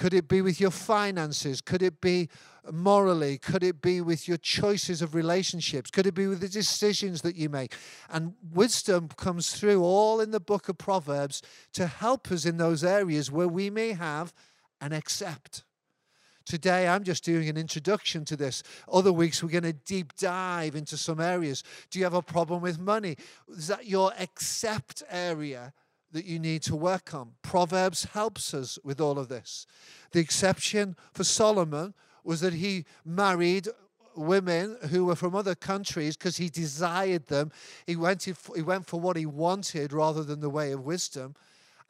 Could 0.00 0.14
it 0.14 0.28
be 0.28 0.40
with 0.40 0.62
your 0.62 0.70
finances? 0.70 1.60
Could 1.60 1.82
it 1.82 2.00
be 2.00 2.30
morally? 2.72 3.36
Could 3.36 3.62
it 3.62 3.82
be 3.82 4.00
with 4.00 4.26
your 4.26 4.38
choices 4.38 5.02
of 5.02 5.14
relationships? 5.14 5.90
Could 5.90 6.06
it 6.06 6.14
be 6.14 6.26
with 6.26 6.40
the 6.40 6.48
decisions 6.48 7.20
that 7.20 7.36
you 7.36 7.50
make? 7.50 7.74
And 8.08 8.32
wisdom 8.50 9.08
comes 9.08 9.52
through 9.52 9.82
all 9.82 10.22
in 10.22 10.30
the 10.30 10.40
book 10.40 10.70
of 10.70 10.78
Proverbs 10.78 11.42
to 11.74 11.86
help 11.86 12.32
us 12.32 12.46
in 12.46 12.56
those 12.56 12.82
areas 12.82 13.30
where 13.30 13.46
we 13.46 13.68
may 13.68 13.92
have 13.92 14.32
an 14.80 14.94
accept. 14.94 15.64
Today, 16.46 16.88
I'm 16.88 17.04
just 17.04 17.22
doing 17.22 17.50
an 17.50 17.58
introduction 17.58 18.24
to 18.24 18.36
this. 18.36 18.62
Other 18.90 19.12
weeks, 19.12 19.42
we're 19.42 19.50
going 19.50 19.64
to 19.64 19.74
deep 19.74 20.16
dive 20.16 20.76
into 20.76 20.96
some 20.96 21.20
areas. 21.20 21.62
Do 21.90 21.98
you 21.98 22.06
have 22.06 22.14
a 22.14 22.22
problem 22.22 22.62
with 22.62 22.78
money? 22.78 23.16
Is 23.50 23.66
that 23.66 23.86
your 23.86 24.14
accept 24.18 25.02
area 25.10 25.74
that 26.12 26.24
you 26.24 26.38
need 26.38 26.62
to 26.62 26.76
work 26.76 27.14
on? 27.14 27.32
Proverbs 27.42 28.04
helps 28.04 28.54
us 28.54 28.78
with 28.82 29.00
all 29.00 29.18
of 29.18 29.28
this. 29.28 29.66
The 30.12 30.20
exception 30.20 30.96
for 31.12 31.24
Solomon 31.24 31.94
was 32.24 32.40
that 32.40 32.54
he 32.54 32.84
married 33.04 33.68
women 34.16 34.76
who 34.90 35.04
were 35.06 35.16
from 35.16 35.34
other 35.34 35.54
countries 35.54 36.16
because 36.16 36.36
he 36.36 36.48
desired 36.48 37.26
them. 37.26 37.50
He 37.86 37.96
went, 37.96 38.24
he 38.24 38.62
went 38.62 38.86
for 38.86 39.00
what 39.00 39.16
he 39.16 39.26
wanted 39.26 39.92
rather 39.92 40.24
than 40.24 40.40
the 40.40 40.50
way 40.50 40.72
of 40.72 40.84
wisdom. 40.84 41.34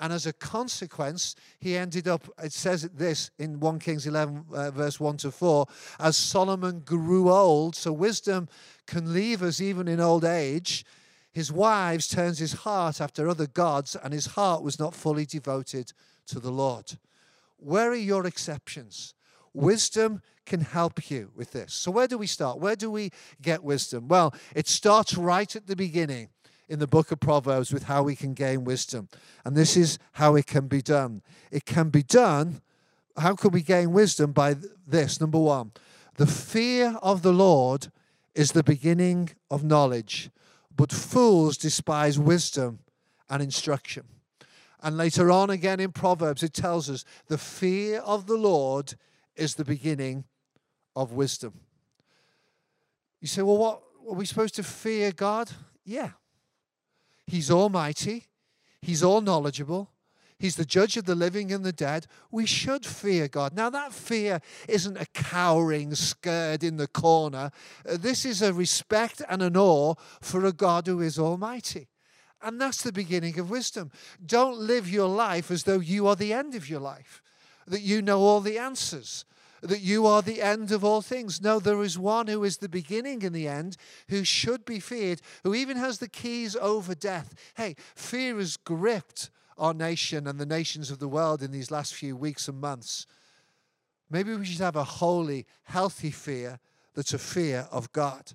And 0.01 0.15
as 0.15 0.27
a 0.27 0.33
consequence, 0.33 1.37
he 1.59 1.77
ended 1.77 2.09
up, 2.09 2.27
it 2.43 2.55
says 2.55 2.89
this 2.95 3.31
in 3.39 3.61
1 3.61 3.79
Kings 3.81 4.07
11, 4.07 4.47
uh, 4.51 4.71
verse 4.71 4.99
1 4.99 5.19
to 5.19 5.31
4, 5.31 5.67
as 5.99 6.17
Solomon 6.17 6.81
grew 6.81 7.31
old, 7.31 7.77
so 7.77 7.93
wisdom 7.93 8.49
can 8.87 9.13
leave 9.13 9.43
us 9.43 9.61
even 9.61 9.89
in 9.89 10.01
old 10.01 10.25
age. 10.25 10.87
His 11.33 11.53
wives 11.53 12.09
turns 12.09 12.39
his 12.39 12.53
heart 12.53 13.01
after 13.01 13.29
other 13.29 13.47
gods, 13.47 13.97
and 13.97 14.13
his 14.13 14.27
heart 14.27 14.63
was 14.63 14.79
not 14.79 14.95
fully 14.95 15.27
devoted 15.27 15.93
to 16.27 16.41
the 16.41 16.51
Lord. 16.51 16.99
Where 17.59 17.91
are 17.91 17.95
your 17.95 18.27
exceptions? 18.27 19.15
Wisdom 19.53 20.23
can 20.47 20.61
help 20.63 21.11
you 21.11 21.31
with 21.37 21.53
this. 21.53 21.73
So, 21.73 21.91
where 21.91 22.09
do 22.09 22.19
we 22.19 22.27
start? 22.27 22.59
Where 22.59 22.77
do 22.77 22.91
we 22.91 23.11
get 23.41 23.63
wisdom? 23.63 24.09
Well, 24.09 24.35
it 24.55 24.67
starts 24.67 25.17
right 25.17 25.55
at 25.55 25.67
the 25.67 25.77
beginning 25.77 26.31
in 26.69 26.79
the 26.79 26.87
book 26.87 27.11
of 27.11 27.21
Proverbs 27.21 27.73
with 27.73 27.85
how 27.85 28.03
we 28.03 28.17
can 28.17 28.33
gain 28.33 28.65
wisdom. 28.65 29.09
And 29.45 29.57
this 29.57 29.77
is 29.77 29.99
how 30.13 30.37
it 30.37 30.47
can 30.47 30.69
be 30.69 30.81
done. 30.81 31.23
It 31.51 31.67
can 31.67 31.91
be 31.91 32.03
done. 32.03 32.63
How 33.17 33.35
can 33.35 33.51
we 33.51 33.63
gain 33.63 33.93
wisdom? 33.93 34.33
By 34.33 34.57
this 34.87 35.21
number 35.21 35.39
one, 35.39 35.73
the 36.17 36.27
fear 36.27 36.97
of 37.03 37.23
the 37.23 37.33
Lord 37.33 37.91
is 38.35 38.53
the 38.53 38.63
beginning 38.63 39.31
of 39.51 39.65
knowledge, 39.65 40.31
but 40.81 40.93
fools 40.93 41.59
despise 41.59 42.19
wisdom 42.19 42.79
and 43.29 43.43
instruction. 43.43 44.03
And 44.83 44.97
later 44.97 45.31
on 45.31 45.51
again 45.51 45.79
in 45.79 45.93
Proverbs, 45.93 46.43
it 46.43 46.55
tells 46.55 46.89
us 46.89 47.05
the 47.27 47.37
fear 47.37 47.99
of 47.99 48.27
the 48.27 48.39
Lord 48.39 48.95
is 49.37 49.57
the 49.57 49.65
beginning 49.67 50.25
of 50.97 51.13
wisdom. 51.13 51.53
You 53.21 53.29
say, 53.29 53.43
well, 53.43 53.59
what 53.59 53.83
are 54.09 54.15
we 54.15 54.25
supposed 54.25 54.55
to 54.55 54.63
fear 54.63 55.13
God? 55.13 55.51
Yeah. 55.85 56.13
He's 57.27 57.51
almighty, 57.51 58.29
He's 58.81 59.03
all 59.03 59.21
knowledgeable. 59.21 59.90
He's 60.41 60.57
the 60.57 60.65
judge 60.65 60.97
of 60.97 61.05
the 61.05 61.15
living 61.15 61.53
and 61.53 61.63
the 61.63 61.73
dead. 61.73 62.07
We 62.31 62.47
should 62.47 62.87
fear 62.87 63.29
God. 63.29 63.55
Now, 63.55 63.69
that 63.69 63.93
fear 63.93 64.41
isn't 64.67 64.97
a 64.97 65.05
cowering, 65.13 65.95
scared 65.95 66.65
in 66.65 66.79
the 66.79 66.87
corner. 66.87 67.51
Uh, 67.87 67.99
this 67.99 68.25
is 68.25 68.41
a 68.41 68.55
respect 68.55 69.21
and 69.29 69.43
an 69.43 69.55
awe 69.55 69.97
for 70.23 70.47
a 70.47 70.53
God 70.53 70.87
who 70.87 71.03
is 71.03 71.19
almighty. 71.19 71.89
And 72.41 72.59
that's 72.59 72.83
the 72.83 72.91
beginning 72.91 73.39
of 73.39 73.51
wisdom. 73.51 73.91
Don't 74.25 74.57
live 74.57 74.89
your 74.89 75.09
life 75.09 75.51
as 75.51 75.65
though 75.65 75.79
you 75.79 76.07
are 76.07 76.17
the 76.17 76.33
end 76.33 76.55
of 76.55 76.71
your 76.71 76.81
life, 76.81 77.23
that 77.67 77.83
you 77.83 78.01
know 78.01 78.21
all 78.21 78.41
the 78.41 78.59
answers, 78.59 79.27
that 79.61 79.81
you 79.81 80.07
are 80.07 80.23
the 80.23 80.41
end 80.41 80.73
of 80.73 80.83
all 80.83 81.03
things. 81.03 81.43
No, 81.43 81.61
there 81.61 81.83
is 81.83 81.99
one 81.99 82.29
who 82.29 82.45
is 82.45 82.57
the 82.57 82.69
beginning 82.71 83.23
and 83.25 83.35
the 83.35 83.47
end, 83.47 83.77
who 84.09 84.25
should 84.25 84.65
be 84.65 84.81
feared, 84.81 85.21
who 85.45 85.55
even 85.55 85.77
has 85.77 85.99
the 85.99 86.09
keys 86.09 86.57
over 86.57 86.95
death. 86.95 87.35
Hey, 87.57 87.77
fear 87.95 88.41
is 88.41 88.57
gripped 88.57 89.29
our 89.61 89.75
nation 89.75 90.27
and 90.27 90.41
the 90.41 90.47
nations 90.47 90.91
of 90.91 90.99
the 90.99 91.09
world 91.09 91.43
in 91.43 91.53
these 91.53 91.71
last 91.71 91.95
few 91.95 92.17
weeks 92.17 92.49
and 92.49 92.61
months. 92.61 93.07
Maybe 94.11 94.35
we 94.35 94.45
should 94.45 94.61
have 94.61 94.75
a 94.75 94.83
holy, 94.83 95.47
healthy 95.65 96.11
fear 96.11 96.59
that's 96.95 97.15
a 97.15 97.19
fear 97.19 97.69
of 97.71 97.93
God. 97.93 98.33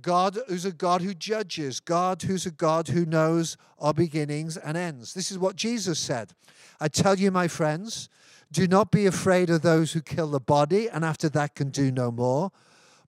God 0.00 0.38
who's 0.46 0.64
a 0.64 0.72
God 0.72 1.02
who 1.02 1.12
judges, 1.12 1.80
God 1.80 2.22
who's 2.22 2.46
a 2.46 2.52
God 2.52 2.88
who 2.88 3.04
knows 3.04 3.56
our 3.80 3.92
beginnings 3.92 4.56
and 4.56 4.76
ends. 4.76 5.12
This 5.12 5.30
is 5.30 5.38
what 5.38 5.56
Jesus 5.56 5.98
said. 5.98 6.32
I 6.80 6.86
tell 6.86 7.18
you, 7.18 7.32
my 7.32 7.48
friends, 7.48 8.08
do 8.52 8.68
not 8.68 8.92
be 8.92 9.06
afraid 9.06 9.50
of 9.50 9.62
those 9.62 9.92
who 9.92 10.00
kill 10.00 10.28
the 10.28 10.40
body 10.40 10.88
and 10.88 11.04
after 11.04 11.28
that 11.30 11.56
can 11.56 11.70
do 11.70 11.90
no 11.90 12.12
more. 12.12 12.52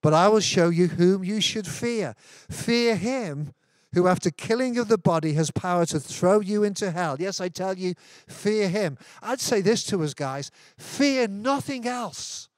But 0.01 0.13
I 0.13 0.27
will 0.27 0.41
show 0.41 0.69
you 0.69 0.87
whom 0.87 1.23
you 1.23 1.39
should 1.39 1.67
fear. 1.67 2.15
Fear 2.49 2.97
him 2.97 3.53
who, 3.93 4.07
after 4.07 4.31
killing 4.31 4.77
of 4.77 4.87
the 4.87 4.97
body, 4.97 5.33
has 5.33 5.51
power 5.51 5.85
to 5.87 5.99
throw 5.99 6.39
you 6.39 6.63
into 6.63 6.91
hell. 6.91 7.17
Yes, 7.19 7.41
I 7.41 7.49
tell 7.49 7.77
you, 7.77 7.93
fear 8.27 8.69
him. 8.69 8.97
I'd 9.21 9.41
say 9.41 9.61
this 9.61 9.83
to 9.85 10.03
us, 10.03 10.13
guys 10.13 10.51
fear 10.77 11.27
nothing 11.27 11.87
else 11.87 12.49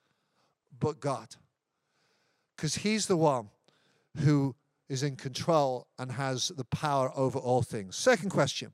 but 0.80 1.00
God. 1.00 1.36
Because 2.56 2.75
he's 2.75 3.08
the 3.08 3.18
one 3.18 3.50
who 4.18 4.56
is 4.90 5.02
in 5.04 5.16
control 5.16 5.88
and 5.98 6.12
has 6.12 6.50
the 6.50 6.66
power 6.66 7.12
over 7.16 7.40
all 7.40 7.62
things. 7.62 7.96
Second 7.96 8.30
question 8.30 8.74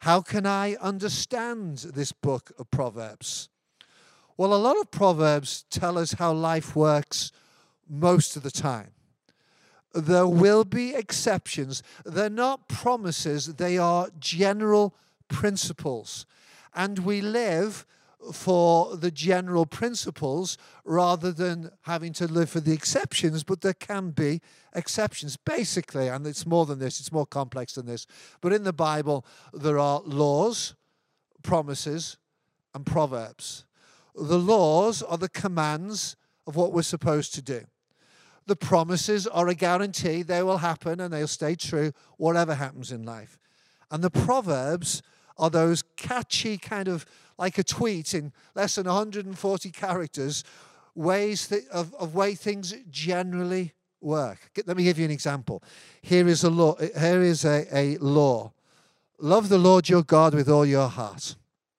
how 0.00 0.20
can 0.20 0.44
I 0.44 0.76
understand 0.80 1.78
this 1.78 2.12
book 2.12 2.52
of 2.58 2.70
Proverbs? 2.70 3.48
Well, 4.36 4.52
a 4.52 4.56
lot 4.56 4.78
of 4.78 4.90
Proverbs 4.90 5.64
tell 5.70 5.96
us 5.96 6.12
how 6.12 6.32
life 6.32 6.76
works 6.76 7.32
most 7.88 8.36
of 8.36 8.42
the 8.42 8.50
time. 8.50 8.90
There 9.96 10.26
will 10.26 10.64
be 10.64 10.94
exceptions. 10.94 11.82
They're 12.04 12.28
not 12.28 12.68
promises, 12.68 13.54
they 13.54 13.78
are 13.78 14.08
general 14.18 14.94
principles. 15.28 16.26
And 16.74 16.98
we 17.00 17.22
live 17.22 17.86
for 18.32 18.96
the 18.96 19.10
general 19.10 19.64
principles 19.66 20.58
rather 20.84 21.32
than 21.32 21.70
having 21.82 22.12
to 22.14 22.26
live 22.26 22.50
for 22.50 22.60
the 22.60 22.72
exceptions, 22.72 23.44
but 23.44 23.60
there 23.62 23.74
can 23.74 24.10
be 24.10 24.40
exceptions. 24.74 25.36
Basically, 25.36 26.08
and 26.08 26.26
it's 26.26 26.46
more 26.46 26.66
than 26.66 26.78
this, 26.78 27.00
it's 27.00 27.12
more 27.12 27.26
complex 27.26 27.74
than 27.74 27.86
this. 27.86 28.06
But 28.40 28.52
in 28.52 28.64
the 28.64 28.72
Bible, 28.72 29.24
there 29.54 29.78
are 29.78 30.02
laws, 30.04 30.74
promises, 31.42 32.18
and 32.74 32.84
proverbs. 32.84 33.64
The 34.14 34.38
laws 34.38 35.02
are 35.02 35.18
the 35.18 35.28
commands 35.28 36.16
of 36.46 36.56
what 36.56 36.72
we're 36.72 36.82
supposed 36.82 37.34
to 37.34 37.42
do. 37.42 37.66
The 38.46 38.56
promises 38.56 39.26
are 39.26 39.48
a 39.48 39.54
guarantee 39.54 40.22
they 40.22 40.42
will 40.42 40.58
happen 40.58 41.00
and 41.00 41.12
they'll 41.12 41.26
stay 41.26 41.56
true 41.56 41.92
whatever 42.16 42.54
happens 42.54 42.92
in 42.92 43.04
life. 43.04 43.38
And 43.90 44.02
the 44.02 44.10
proverbs 44.10 45.02
are 45.38 45.50
those 45.50 45.82
catchy 45.96 46.56
kind 46.58 46.88
of 46.88 47.04
like 47.38 47.58
a 47.58 47.64
tweet 47.64 48.14
in 48.14 48.32
less 48.54 48.76
than 48.76 48.86
140 48.86 49.70
characters, 49.70 50.44
ways 50.94 51.48
that, 51.48 51.68
of, 51.68 51.94
of 51.94 52.14
way 52.14 52.34
things 52.34 52.74
generally 52.90 53.72
work. 54.00 54.38
Let 54.64 54.76
me 54.76 54.84
give 54.84 54.98
you 54.98 55.04
an 55.04 55.10
example. 55.10 55.62
Here 56.00 56.26
is 56.26 56.44
a 56.44 56.50
law. 56.50 56.76
Here 56.76 57.22
is 57.22 57.44
a, 57.44 57.66
a 57.76 57.98
law. 57.98 58.52
Love 59.18 59.48
the 59.48 59.58
Lord 59.58 59.88
your 59.88 60.02
God 60.02 60.34
with 60.34 60.48
all 60.48 60.64
your 60.64 60.88
heart. 60.88 61.36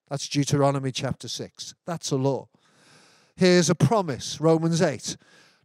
That's 0.09 0.27
Deuteronomy 0.27 0.91
chapter 0.91 1.27
6. 1.27 1.75
That's 1.85 2.11
a 2.11 2.15
law. 2.15 2.47
Here's 3.35 3.69
a 3.69 3.75
promise, 3.75 4.39
Romans 4.39 4.81
8. 4.81 5.17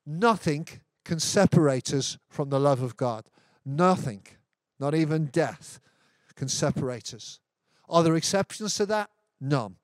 Nothing 0.04 0.68
can 1.04 1.18
separate 1.18 1.92
us 1.92 2.18
from 2.28 2.50
the 2.50 2.60
love 2.60 2.82
of 2.82 2.96
God. 2.96 3.24
Nothing, 3.64 4.22
not 4.78 4.94
even 4.94 5.26
death, 5.26 5.80
can 6.34 6.48
separate 6.48 7.12
us. 7.14 7.40
Are 7.88 8.02
there 8.02 8.16
exceptions 8.16 8.74
to 8.76 8.86
that? 8.86 9.10
None. 9.40 9.76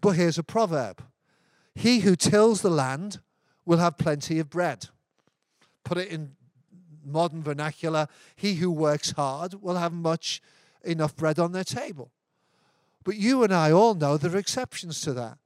But 0.00 0.10
here's 0.10 0.38
a 0.38 0.42
proverb 0.42 1.02
He 1.74 2.00
who 2.00 2.16
tills 2.16 2.62
the 2.62 2.70
land 2.70 3.20
will 3.64 3.78
have 3.78 3.98
plenty 3.98 4.38
of 4.38 4.50
bread. 4.50 4.86
Put 5.84 5.98
it 5.98 6.08
in 6.08 6.36
modern 7.06 7.42
vernacular 7.42 8.08
he 8.34 8.54
who 8.54 8.70
works 8.70 9.12
hard 9.12 9.62
will 9.62 9.76
have 9.76 9.92
much 9.92 10.42
enough 10.84 11.16
bread 11.16 11.38
on 11.38 11.52
their 11.52 11.64
table. 11.64 12.10
But 13.04 13.16
you 13.16 13.44
and 13.44 13.54
I 13.54 13.70
all 13.70 13.94
know 13.94 14.16
there 14.16 14.34
are 14.34 14.38
exceptions 14.38 15.00
to 15.02 15.12
that. 15.14 15.38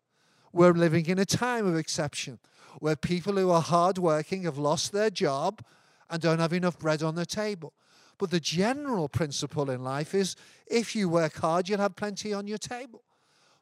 We're 0.53 0.73
living 0.73 1.07
in 1.07 1.19
a 1.19 1.25
time 1.25 1.67
of 1.67 1.77
exception 1.77 2.39
where 2.81 2.97
people 2.97 3.35
who 3.35 3.51
are 3.51 3.63
hardworking 3.63 4.43
have 4.43 4.59
lost 4.59 4.91
their 4.91 5.11
job 5.11 5.63
and 6.11 6.21
don't 6.21 6.41
have 6.41 6.53
enough 6.53 6.79
bread 6.79 7.03
on 7.03 7.15
their 7.15 7.25
table. 7.25 7.73
But 8.19 8.31
the 8.31 8.41
general 8.41 9.09
principle 9.09 9.71
in 9.71 9.85
life 9.85 10.15
is 10.15 10.35
if 10.67 10.97
you 10.97 11.09
work 11.09 11.37
hard, 11.37 11.69
you'll 11.69 11.79
have 11.79 11.97
plenty 11.97 12.33
on 12.33 12.49
your 12.49 12.59
table. 12.59 13.03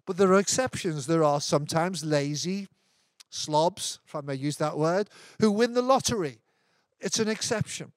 But 0.07 0.17
there 0.17 0.33
are 0.33 0.39
exceptions. 0.39 1.07
There 1.07 1.23
are 1.23 1.41
sometimes 1.41 2.05
lazy 2.05 2.69
slobs, 3.31 4.01
if 4.07 4.15
I 4.15 4.21
may 4.23 4.35
use 4.35 4.57
that 4.57 4.79
word, 4.79 5.11
who 5.41 5.51
win 5.51 5.75
the 5.75 5.83
lottery. 5.83 6.39
It's 7.01 7.19
an 7.19 7.29
exception. 7.29 7.93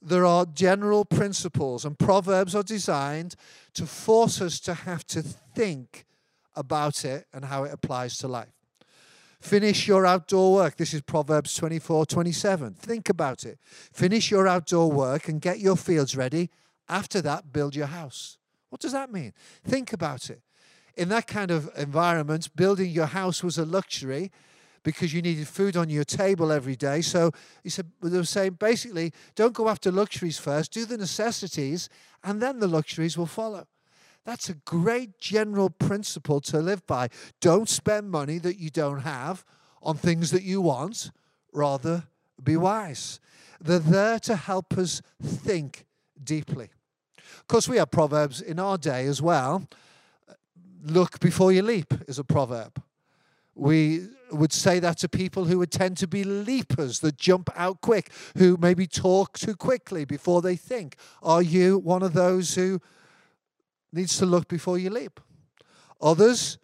There 0.00 0.24
are 0.24 0.46
general 0.46 1.04
principles, 1.04 1.84
and 1.84 1.98
Proverbs 1.98 2.54
are 2.54 2.62
designed 2.62 3.34
to 3.74 3.84
force 3.84 4.40
us 4.40 4.60
to 4.60 4.72
have 4.72 5.06
to 5.08 5.22
think 5.22 6.06
about 6.54 7.04
it 7.04 7.26
and 7.32 7.44
how 7.44 7.64
it 7.64 7.72
applies 7.74 8.16
to 8.18 8.28
life. 8.28 8.59
Finish 9.40 9.88
your 9.88 10.04
outdoor 10.04 10.52
work. 10.52 10.76
This 10.76 10.92
is 10.92 11.00
Proverbs 11.00 11.54
24 11.54 12.04
27. 12.06 12.74
Think 12.74 13.08
about 13.08 13.44
it. 13.44 13.58
Finish 13.92 14.30
your 14.30 14.46
outdoor 14.46 14.90
work 14.92 15.28
and 15.28 15.40
get 15.40 15.60
your 15.60 15.76
fields 15.76 16.14
ready. 16.14 16.50
After 16.88 17.22
that, 17.22 17.52
build 17.52 17.74
your 17.74 17.86
house. 17.86 18.36
What 18.68 18.82
does 18.82 18.92
that 18.92 19.10
mean? 19.10 19.32
Think 19.64 19.92
about 19.94 20.28
it. 20.28 20.42
In 20.94 21.08
that 21.08 21.26
kind 21.26 21.50
of 21.50 21.70
environment, 21.76 22.54
building 22.54 22.90
your 22.90 23.06
house 23.06 23.42
was 23.42 23.56
a 23.56 23.64
luxury 23.64 24.30
because 24.82 25.14
you 25.14 25.22
needed 25.22 25.48
food 25.48 25.76
on 25.76 25.88
your 25.88 26.04
table 26.04 26.52
every 26.52 26.76
day. 26.76 27.00
So 27.00 27.32
he 27.62 27.70
said, 27.70 27.90
they 28.02 28.16
were 28.16 28.24
saying 28.24 28.54
basically, 28.54 29.12
don't 29.34 29.54
go 29.54 29.68
after 29.68 29.90
luxuries 29.90 30.38
first, 30.38 30.72
do 30.72 30.84
the 30.84 30.98
necessities, 30.98 31.88
and 32.22 32.42
then 32.42 32.58
the 32.58 32.68
luxuries 32.68 33.16
will 33.16 33.26
follow. 33.26 33.66
That's 34.24 34.48
a 34.48 34.54
great 34.54 35.18
general 35.18 35.70
principle 35.70 36.40
to 36.42 36.58
live 36.58 36.86
by. 36.86 37.08
Don't 37.40 37.68
spend 37.68 38.10
money 38.10 38.38
that 38.38 38.58
you 38.58 38.70
don't 38.70 39.00
have 39.00 39.44
on 39.82 39.96
things 39.96 40.30
that 40.30 40.42
you 40.42 40.60
want, 40.60 41.10
rather, 41.52 42.04
be 42.42 42.56
wise. 42.56 43.18
They're 43.60 43.78
there 43.78 44.18
to 44.20 44.36
help 44.36 44.76
us 44.78 45.02
think 45.22 45.86
deeply. 46.22 46.70
Of 47.38 47.46
course, 47.48 47.68
we 47.68 47.78
have 47.78 47.90
proverbs 47.90 48.40
in 48.40 48.58
our 48.58 48.78
day 48.78 49.06
as 49.06 49.22
well. 49.22 49.68
Look 50.82 51.20
before 51.20 51.52
you 51.52 51.62
leap 51.62 51.92
is 52.08 52.18
a 52.18 52.24
proverb. 52.24 52.82
We 53.54 54.08
would 54.32 54.52
say 54.52 54.78
that 54.78 54.98
to 54.98 55.08
people 55.08 55.46
who 55.46 55.58
would 55.58 55.72
tend 55.72 55.96
to 55.98 56.06
be 56.06 56.24
leapers 56.24 57.00
that 57.00 57.16
jump 57.16 57.50
out 57.56 57.80
quick, 57.80 58.10
who 58.38 58.56
maybe 58.60 58.86
talk 58.86 59.38
too 59.38 59.56
quickly 59.56 60.04
before 60.04 60.40
they 60.40 60.56
think. 60.56 60.96
Are 61.22 61.42
you 61.42 61.78
one 61.78 62.02
of 62.02 62.12
those 62.12 62.54
who 62.54 62.80
needs 63.92 64.18
to 64.18 64.26
look 64.26 64.48
before 64.48 64.78
you 64.78 64.90
leap? 64.90 65.20
Others, 66.00 66.58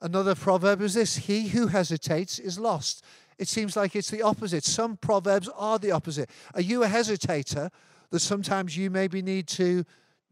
another 0.00 0.34
proverb 0.34 0.80
is 0.80 0.94
this 0.94 1.16
He 1.16 1.48
who 1.48 1.68
hesitates 1.68 2.38
is 2.38 2.58
lost. 2.58 3.04
It 3.38 3.48
seems 3.48 3.76
like 3.76 3.96
it's 3.96 4.10
the 4.10 4.22
opposite. 4.22 4.64
Some 4.64 4.96
proverbs 4.96 5.48
are 5.56 5.78
the 5.78 5.90
opposite. 5.90 6.30
Are 6.54 6.60
you 6.60 6.84
a 6.84 6.88
hesitator 6.88 7.70
that 8.10 8.20
sometimes 8.20 8.76
you 8.76 8.90
maybe 8.90 9.22
need 9.22 9.48
to 9.48 9.84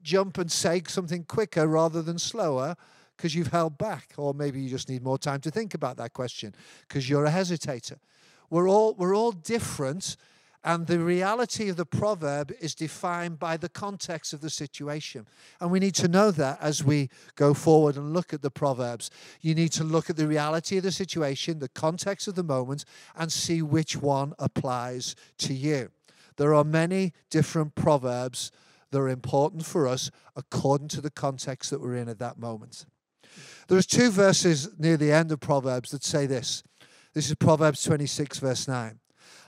jump 0.03 0.39
and 0.39 0.51
say 0.51 0.83
something 0.87 1.25
quicker 1.25 1.67
rather 1.67 2.03
than 2.03 2.19
slower? 2.19 2.77
because 3.21 3.35
you've 3.35 3.49
held 3.49 3.77
back, 3.77 4.15
or 4.17 4.33
maybe 4.33 4.63
you 4.63 4.71
just 4.71 4.89
need 4.89 5.03
more 5.03 5.19
time 5.19 5.41
to 5.43 5.51
think 5.51 5.75
about 5.75 5.99
that 5.99 6.15
question 6.15 6.55
because 6.89 7.07
you're 7.07 7.27
a 7.27 7.31
hesitator. 7.31 7.99
We're 8.49 8.67
all, 8.67 8.95
we're 8.95 9.15
all 9.15 9.33
different, 9.33 10.17
and 10.63 10.87
the 10.87 10.99
reality 10.99 11.71
of 11.71 11.77
the 11.77 11.87
proverb 11.87 12.53
is 12.61 12.75
defined 12.75 13.39
by 13.39 13.57
the 13.57 13.69
context 13.69 14.33
of 14.35 14.43
the 14.43 14.51
situation. 14.51 15.27
And 15.59 15.71
we 15.71 15.81
need 15.81 15.95
to 15.97 16.09
know 16.09 16.31
that 16.33 16.59
as 16.61 16.85
we 16.85 17.09
go 17.35 17.55
forward 17.55 17.97
and 17.97 18.13
look 18.13 18.35
at 18.35 18.43
the 18.43 18.51
proverbs. 18.51 19.11
You 19.41 19.55
need 19.55 19.73
to 19.73 19.85
look 19.85 20.11
at 20.11 20.17
the 20.17 20.29
reality 20.29 20.77
of 20.77 20.83
the 20.83 20.93
situation, 20.93 21.61
the 21.61 21.69
context 21.69 22.29
of 22.29 22.35
the 22.35 22.43
moment, 22.43 22.85
and 23.17 23.33
see 23.33 23.63
which 23.63 23.97
one 23.97 24.35
applies 24.39 25.17
to 25.39 25.55
you. 25.55 25.91
There 26.37 26.55
are 26.55 26.65
many 26.65 27.15
different 27.31 27.75
proverbs 27.75 28.53
that 28.91 28.99
are 28.99 29.09
important 29.09 29.65
for 29.65 29.89
us 29.89 30.11
according 30.37 30.89
to 30.89 31.01
the 31.01 31.11
context 31.11 31.71
that 31.71 31.81
we're 31.81 31.97
in 31.97 32.09
at 32.09 32.19
that 32.19 32.39
moment. 32.39 32.85
There's 33.69 33.87
two 33.87 34.11
verses 34.11 34.69
near 34.79 34.97
the 34.97 35.13
end 35.13 35.31
of 35.33 35.41
Proverbs 35.41 35.91
that 35.93 36.05
say 36.05 36.27
this. 36.27 36.65
This 37.15 37.29
is 37.29 37.37
Proverbs 37.37 37.83
26, 37.85 38.39
verse 38.39 38.67
9. 38.67 38.99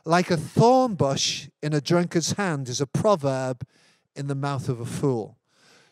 Like 0.04 0.30
a 0.30 0.36
thorn 0.36 0.94
bush 0.94 1.48
in 1.62 1.72
a 1.72 1.80
drunkard's 1.80 2.32
hand 2.32 2.68
is 2.68 2.80
a 2.80 2.86
proverb 2.86 3.66
in 4.14 4.26
the 4.26 4.34
mouth 4.34 4.68
of 4.68 4.80
a 4.80 4.86
fool. 4.86 5.38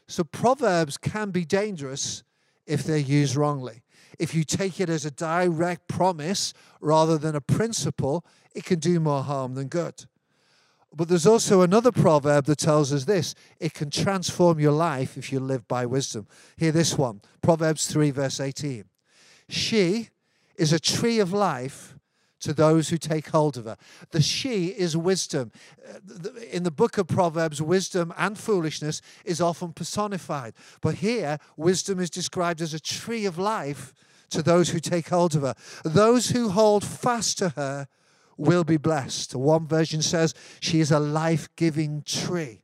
So, 0.09 0.25
proverbs 0.25 0.99
can 0.99 1.31
be 1.31 1.45
dangerous 1.45 2.25
if 2.67 2.83
they're 2.83 2.99
used 2.99 3.37
wrongly. 3.37 3.83
If 4.19 4.35
you 4.35 4.45
take 4.45 4.81
it 4.81 4.89
as 4.89 5.05
a 5.05 5.11
direct 5.11 5.89
promise 5.89 6.53
rather 6.81 7.17
than 7.17 7.37
a 7.37 7.41
principle, 7.41 8.25
it 8.55 8.65
can 8.65 8.81
do 8.81 8.99
more 9.01 9.23
harm 9.23 9.55
than 9.55 9.69
good. 9.69 10.05
But 10.95 11.09
there's 11.09 11.27
also 11.27 11.63
another 11.63 11.93
proverb 11.93 12.47
that 12.47 12.59
tells 12.59 12.93
us 12.93 13.05
this 13.05 13.35
it 13.61 13.75
can 13.75 13.91
transform 13.91 14.59
your 14.59 14.73
life 14.73 15.17
if 15.17 15.33
you 15.33 15.39
live 15.39 15.69
by 15.69 15.87
wisdom. 15.87 16.27
Hear 16.57 16.73
this 16.73 16.99
one 16.99 17.23
Proverbs 17.43 17.87
3, 17.87 18.11
verse 18.11 18.41
18. 18.41 18.85
She 19.49 20.09
is 20.57 20.73
a 20.73 20.81
tree 20.81 21.21
of 21.21 21.33
life 21.33 21.97
to 22.41 22.53
those 22.53 22.89
who 22.89 22.99
take 22.99 23.29
hold 23.29 23.57
of 23.57 23.65
her. 23.65 23.77
The 24.11 24.23
she 24.23 24.67
is 24.69 24.97
wisdom. 24.97 25.53
Uh, 25.89 26.31
in 26.51 26.63
the 26.63 26.71
book 26.71 26.99
of 26.99 27.07
Proverbs, 27.07 27.63
wisdom 27.63 28.13
and 28.17 28.37
foolishness 28.37 29.01
is 29.25 29.41
often 29.41 29.73
personified. 29.73 30.55
But 30.81 30.97
here, 30.97 31.39
wisdom 31.57 32.01
is 32.01 32.11
described 32.11 32.61
as 32.61 32.75
a 32.75 32.81
tree 32.81 33.27
of 33.27 33.39
life 33.39 33.93
to 34.31 34.43
those 34.43 34.71
who 34.71 34.81
take 34.81 35.09
hold 35.09 35.35
of 35.35 35.43
her. 35.43 35.55
Those 35.85 36.31
who 36.31 36.51
hold 36.51 36.85
fast 36.85 37.39
to 37.39 37.51
her 37.51 37.87
will 38.37 38.65
be 38.65 38.79
blessed. 38.79 39.35
One 39.35 39.67
version 39.67 40.03
says 40.03 40.35
she 40.61 40.81
is 40.81 40.91
a 40.91 40.99
life 40.99 41.49
giving 41.57 42.03
tree. 42.03 42.63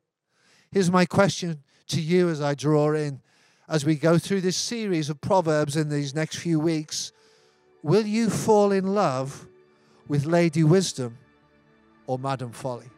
Here's 0.70 0.90
my 0.90 1.04
question 1.04 1.62
to 1.88 2.00
you 2.00 2.28
as 2.28 2.40
I 2.40 2.54
draw 2.54 2.94
in, 2.94 3.20
as 3.68 3.84
we 3.84 3.96
go 3.96 4.18
through 4.18 4.40
this 4.40 4.56
series 4.56 5.10
of 5.10 5.20
Proverbs 5.20 5.76
in 5.76 5.88
these 5.88 6.14
next 6.14 6.36
few 6.36 6.58
weeks. 6.58 7.12
Will 7.82 8.06
you 8.06 8.30
fall 8.30 8.72
in 8.72 8.94
love 8.94 9.46
with 10.08 10.24
Lady 10.24 10.64
Wisdom 10.64 11.18
or 12.06 12.18
Madam 12.18 12.52
Folly? 12.52 12.90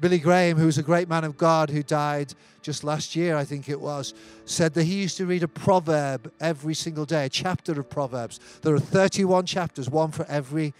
Billy 0.00 0.18
Graham, 0.18 0.58
who 0.58 0.66
was 0.66 0.76
a 0.76 0.82
great 0.82 1.08
man 1.08 1.24
of 1.24 1.38
God 1.38 1.70
who 1.70 1.82
died 1.82 2.34
just 2.62 2.84
last 2.84 3.14
year, 3.14 3.36
I 3.36 3.44
think 3.44 3.68
it 3.68 3.80
was, 3.80 4.12
said 4.44 4.74
that 4.74 4.84
he 4.84 4.94
used 4.94 5.16
to 5.18 5.26
read 5.26 5.42
a 5.42 5.48
proverb 5.48 6.32
every 6.40 6.74
single 6.74 7.04
day, 7.04 7.26
a 7.26 7.28
chapter 7.28 7.78
of 7.78 7.88
Proverbs. 7.88 8.40
There 8.62 8.74
are 8.74 8.80
31 8.80 9.46
chapters, 9.46 9.88
one 9.88 10.10
for 10.10 10.26
every 10.28 10.74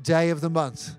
day 0.00 0.30
of 0.30 0.40
the 0.40 0.50
month. 0.50 0.96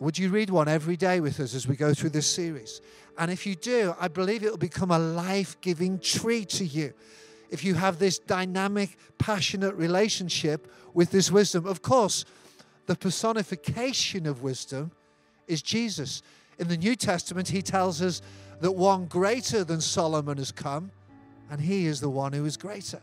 Would 0.00 0.18
you 0.18 0.28
read 0.28 0.50
one 0.50 0.68
every 0.68 0.96
day 0.96 1.20
with 1.20 1.40
us 1.40 1.54
as 1.54 1.66
we 1.66 1.76
go 1.76 1.94
through 1.94 2.10
this 2.10 2.26
series? 2.26 2.80
And 3.16 3.30
if 3.30 3.46
you 3.46 3.54
do, 3.54 3.94
I 3.98 4.08
believe 4.08 4.42
it 4.42 4.50
will 4.50 4.58
become 4.58 4.90
a 4.90 4.98
life 4.98 5.60
giving 5.60 5.98
tree 5.98 6.44
to 6.46 6.64
you. 6.64 6.92
If 7.50 7.64
you 7.64 7.74
have 7.74 7.98
this 7.98 8.18
dynamic, 8.18 8.96
passionate 9.18 9.74
relationship 9.74 10.70
with 10.94 11.10
this 11.10 11.32
wisdom, 11.32 11.66
of 11.66 11.82
course, 11.82 12.24
the 12.88 12.96
personification 12.96 14.26
of 14.26 14.42
wisdom 14.42 14.90
is 15.46 15.60
Jesus. 15.60 16.22
In 16.58 16.68
the 16.68 16.76
New 16.76 16.96
Testament, 16.96 17.46
he 17.46 17.60
tells 17.60 18.00
us 18.00 18.22
that 18.60 18.72
one 18.72 19.04
greater 19.04 19.62
than 19.62 19.82
Solomon 19.82 20.38
has 20.38 20.50
come, 20.50 20.90
and 21.50 21.60
he 21.60 21.86
is 21.86 22.00
the 22.00 22.08
one 22.08 22.32
who 22.32 22.46
is 22.46 22.56
greater. 22.56 23.00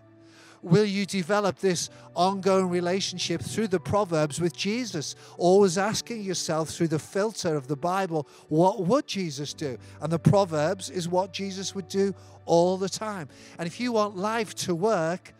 Will 0.64 0.86
you 0.86 1.06
develop 1.06 1.60
this 1.60 1.92
ongoing 2.16 2.68
relationship 2.68 3.44
through 3.44 3.68
the 3.68 3.80
Proverbs 3.80 4.42
with 4.42 4.58
Jesus? 4.58 5.16
Always 5.38 5.78
asking 5.78 6.24
yourself 6.24 6.70
through 6.72 6.88
the 6.88 6.98
filter 6.98 7.56
of 7.56 7.68
the 7.68 7.76
Bible, 7.76 8.28
what 8.50 8.88
would 8.88 9.06
Jesus 9.06 9.54
do? 9.54 9.78
And 10.02 10.12
the 10.12 10.18
Proverbs 10.18 10.90
is 10.90 11.08
what 11.08 11.32
Jesus 11.32 11.76
would 11.76 11.88
do 11.88 12.16
all 12.46 12.78
the 12.78 12.90
time. 12.90 13.30
And 13.60 13.68
if 13.68 13.80
you 13.80 13.92
want 13.92 14.18
life 14.18 14.56
to 14.56 14.74
work, 14.74 15.36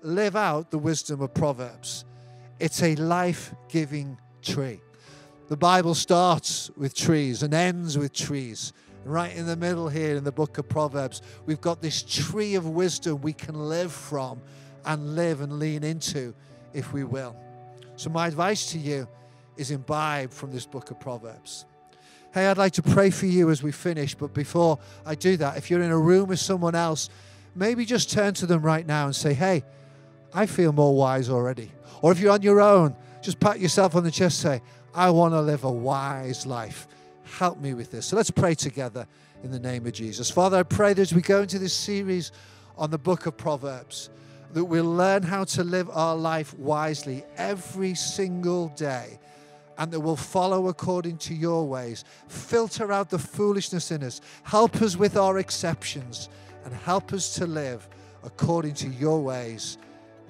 live 0.00 0.36
out 0.36 0.70
the 0.70 0.78
wisdom 0.78 1.20
of 1.20 1.34
Proverbs. 1.34 2.06
It's 2.60 2.82
a 2.82 2.94
life 2.96 3.54
giving 3.68 4.18
tree. 4.42 4.82
The 5.48 5.56
Bible 5.56 5.94
starts 5.94 6.70
with 6.76 6.94
trees 6.94 7.42
and 7.42 7.54
ends 7.54 7.96
with 7.96 8.12
trees. 8.12 8.74
Right 9.06 9.34
in 9.34 9.46
the 9.46 9.56
middle 9.56 9.88
here 9.88 10.14
in 10.14 10.24
the 10.24 10.30
book 10.30 10.58
of 10.58 10.68
Proverbs, 10.68 11.22
we've 11.46 11.62
got 11.62 11.80
this 11.80 12.02
tree 12.02 12.56
of 12.56 12.68
wisdom 12.68 13.22
we 13.22 13.32
can 13.32 13.54
live 13.54 13.90
from 13.90 14.42
and 14.84 15.16
live 15.16 15.40
and 15.40 15.58
lean 15.58 15.82
into 15.82 16.34
if 16.74 16.92
we 16.92 17.02
will. 17.02 17.34
So, 17.96 18.10
my 18.10 18.26
advice 18.26 18.70
to 18.72 18.78
you 18.78 19.08
is 19.56 19.70
imbibe 19.70 20.30
from 20.30 20.52
this 20.52 20.66
book 20.66 20.90
of 20.90 21.00
Proverbs. 21.00 21.64
Hey, 22.34 22.46
I'd 22.46 22.58
like 22.58 22.74
to 22.74 22.82
pray 22.82 23.08
for 23.08 23.26
you 23.26 23.48
as 23.48 23.62
we 23.62 23.72
finish, 23.72 24.14
but 24.14 24.34
before 24.34 24.78
I 25.06 25.14
do 25.14 25.38
that, 25.38 25.56
if 25.56 25.70
you're 25.70 25.82
in 25.82 25.90
a 25.90 25.98
room 25.98 26.28
with 26.28 26.40
someone 26.40 26.74
else, 26.74 27.08
maybe 27.54 27.86
just 27.86 28.10
turn 28.10 28.34
to 28.34 28.46
them 28.46 28.60
right 28.60 28.86
now 28.86 29.06
and 29.06 29.16
say, 29.16 29.32
Hey, 29.32 29.64
I 30.32 30.46
feel 30.46 30.72
more 30.72 30.94
wise 30.96 31.28
already. 31.28 31.72
Or 32.02 32.12
if 32.12 32.20
you're 32.20 32.32
on 32.32 32.42
your 32.42 32.60
own, 32.60 32.94
just 33.22 33.40
pat 33.40 33.60
yourself 33.60 33.94
on 33.94 34.04
the 34.04 34.10
chest, 34.10 34.40
say, 34.40 34.62
I 34.94 35.10
want 35.10 35.34
to 35.34 35.40
live 35.40 35.64
a 35.64 35.70
wise 35.70 36.46
life. 36.46 36.88
Help 37.24 37.60
me 37.60 37.74
with 37.74 37.90
this. 37.90 38.06
So 38.06 38.16
let's 38.16 38.30
pray 38.30 38.54
together 38.54 39.06
in 39.42 39.50
the 39.50 39.58
name 39.58 39.86
of 39.86 39.92
Jesus. 39.92 40.30
Father, 40.30 40.58
I 40.58 40.62
pray 40.62 40.94
that 40.94 41.02
as 41.02 41.14
we 41.14 41.22
go 41.22 41.42
into 41.42 41.58
this 41.58 41.74
series 41.74 42.32
on 42.76 42.90
the 42.90 42.98
book 42.98 43.26
of 43.26 43.36
Proverbs, 43.36 44.10
that 44.52 44.64
we'll 44.64 44.84
learn 44.84 45.22
how 45.22 45.44
to 45.44 45.62
live 45.62 45.88
our 45.90 46.16
life 46.16 46.54
wisely 46.58 47.24
every 47.36 47.94
single 47.94 48.68
day 48.70 49.18
and 49.78 49.92
that 49.92 50.00
we'll 50.00 50.16
follow 50.16 50.68
according 50.68 51.16
to 51.16 51.34
your 51.34 51.66
ways. 51.66 52.04
Filter 52.28 52.92
out 52.92 53.10
the 53.10 53.18
foolishness 53.18 53.90
in 53.90 54.02
us. 54.02 54.20
Help 54.42 54.82
us 54.82 54.96
with 54.96 55.16
our 55.16 55.38
exceptions 55.38 56.28
and 56.64 56.74
help 56.74 57.12
us 57.12 57.34
to 57.34 57.46
live 57.46 57.88
according 58.24 58.74
to 58.74 58.88
your 58.88 59.22
ways 59.22 59.78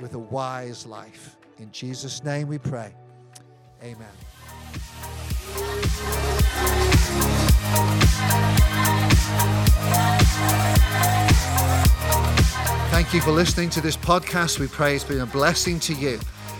with 0.00 0.14
a 0.14 0.18
wise 0.18 0.86
life. 0.86 1.36
In 1.58 1.70
Jesus' 1.72 2.24
name 2.24 2.48
we 2.48 2.58
pray. 2.58 2.94
Amen. 3.82 4.08
Thank 12.90 13.14
you 13.14 13.20
for 13.20 13.30
listening 13.32 13.70
to 13.70 13.80
this 13.80 13.96
podcast. 13.96 14.58
We 14.58 14.68
pray 14.68 14.94
it's 14.94 15.04
been 15.04 15.20
a 15.20 15.26
blessing 15.26 15.80
to 15.80 15.94
you. 15.94 16.18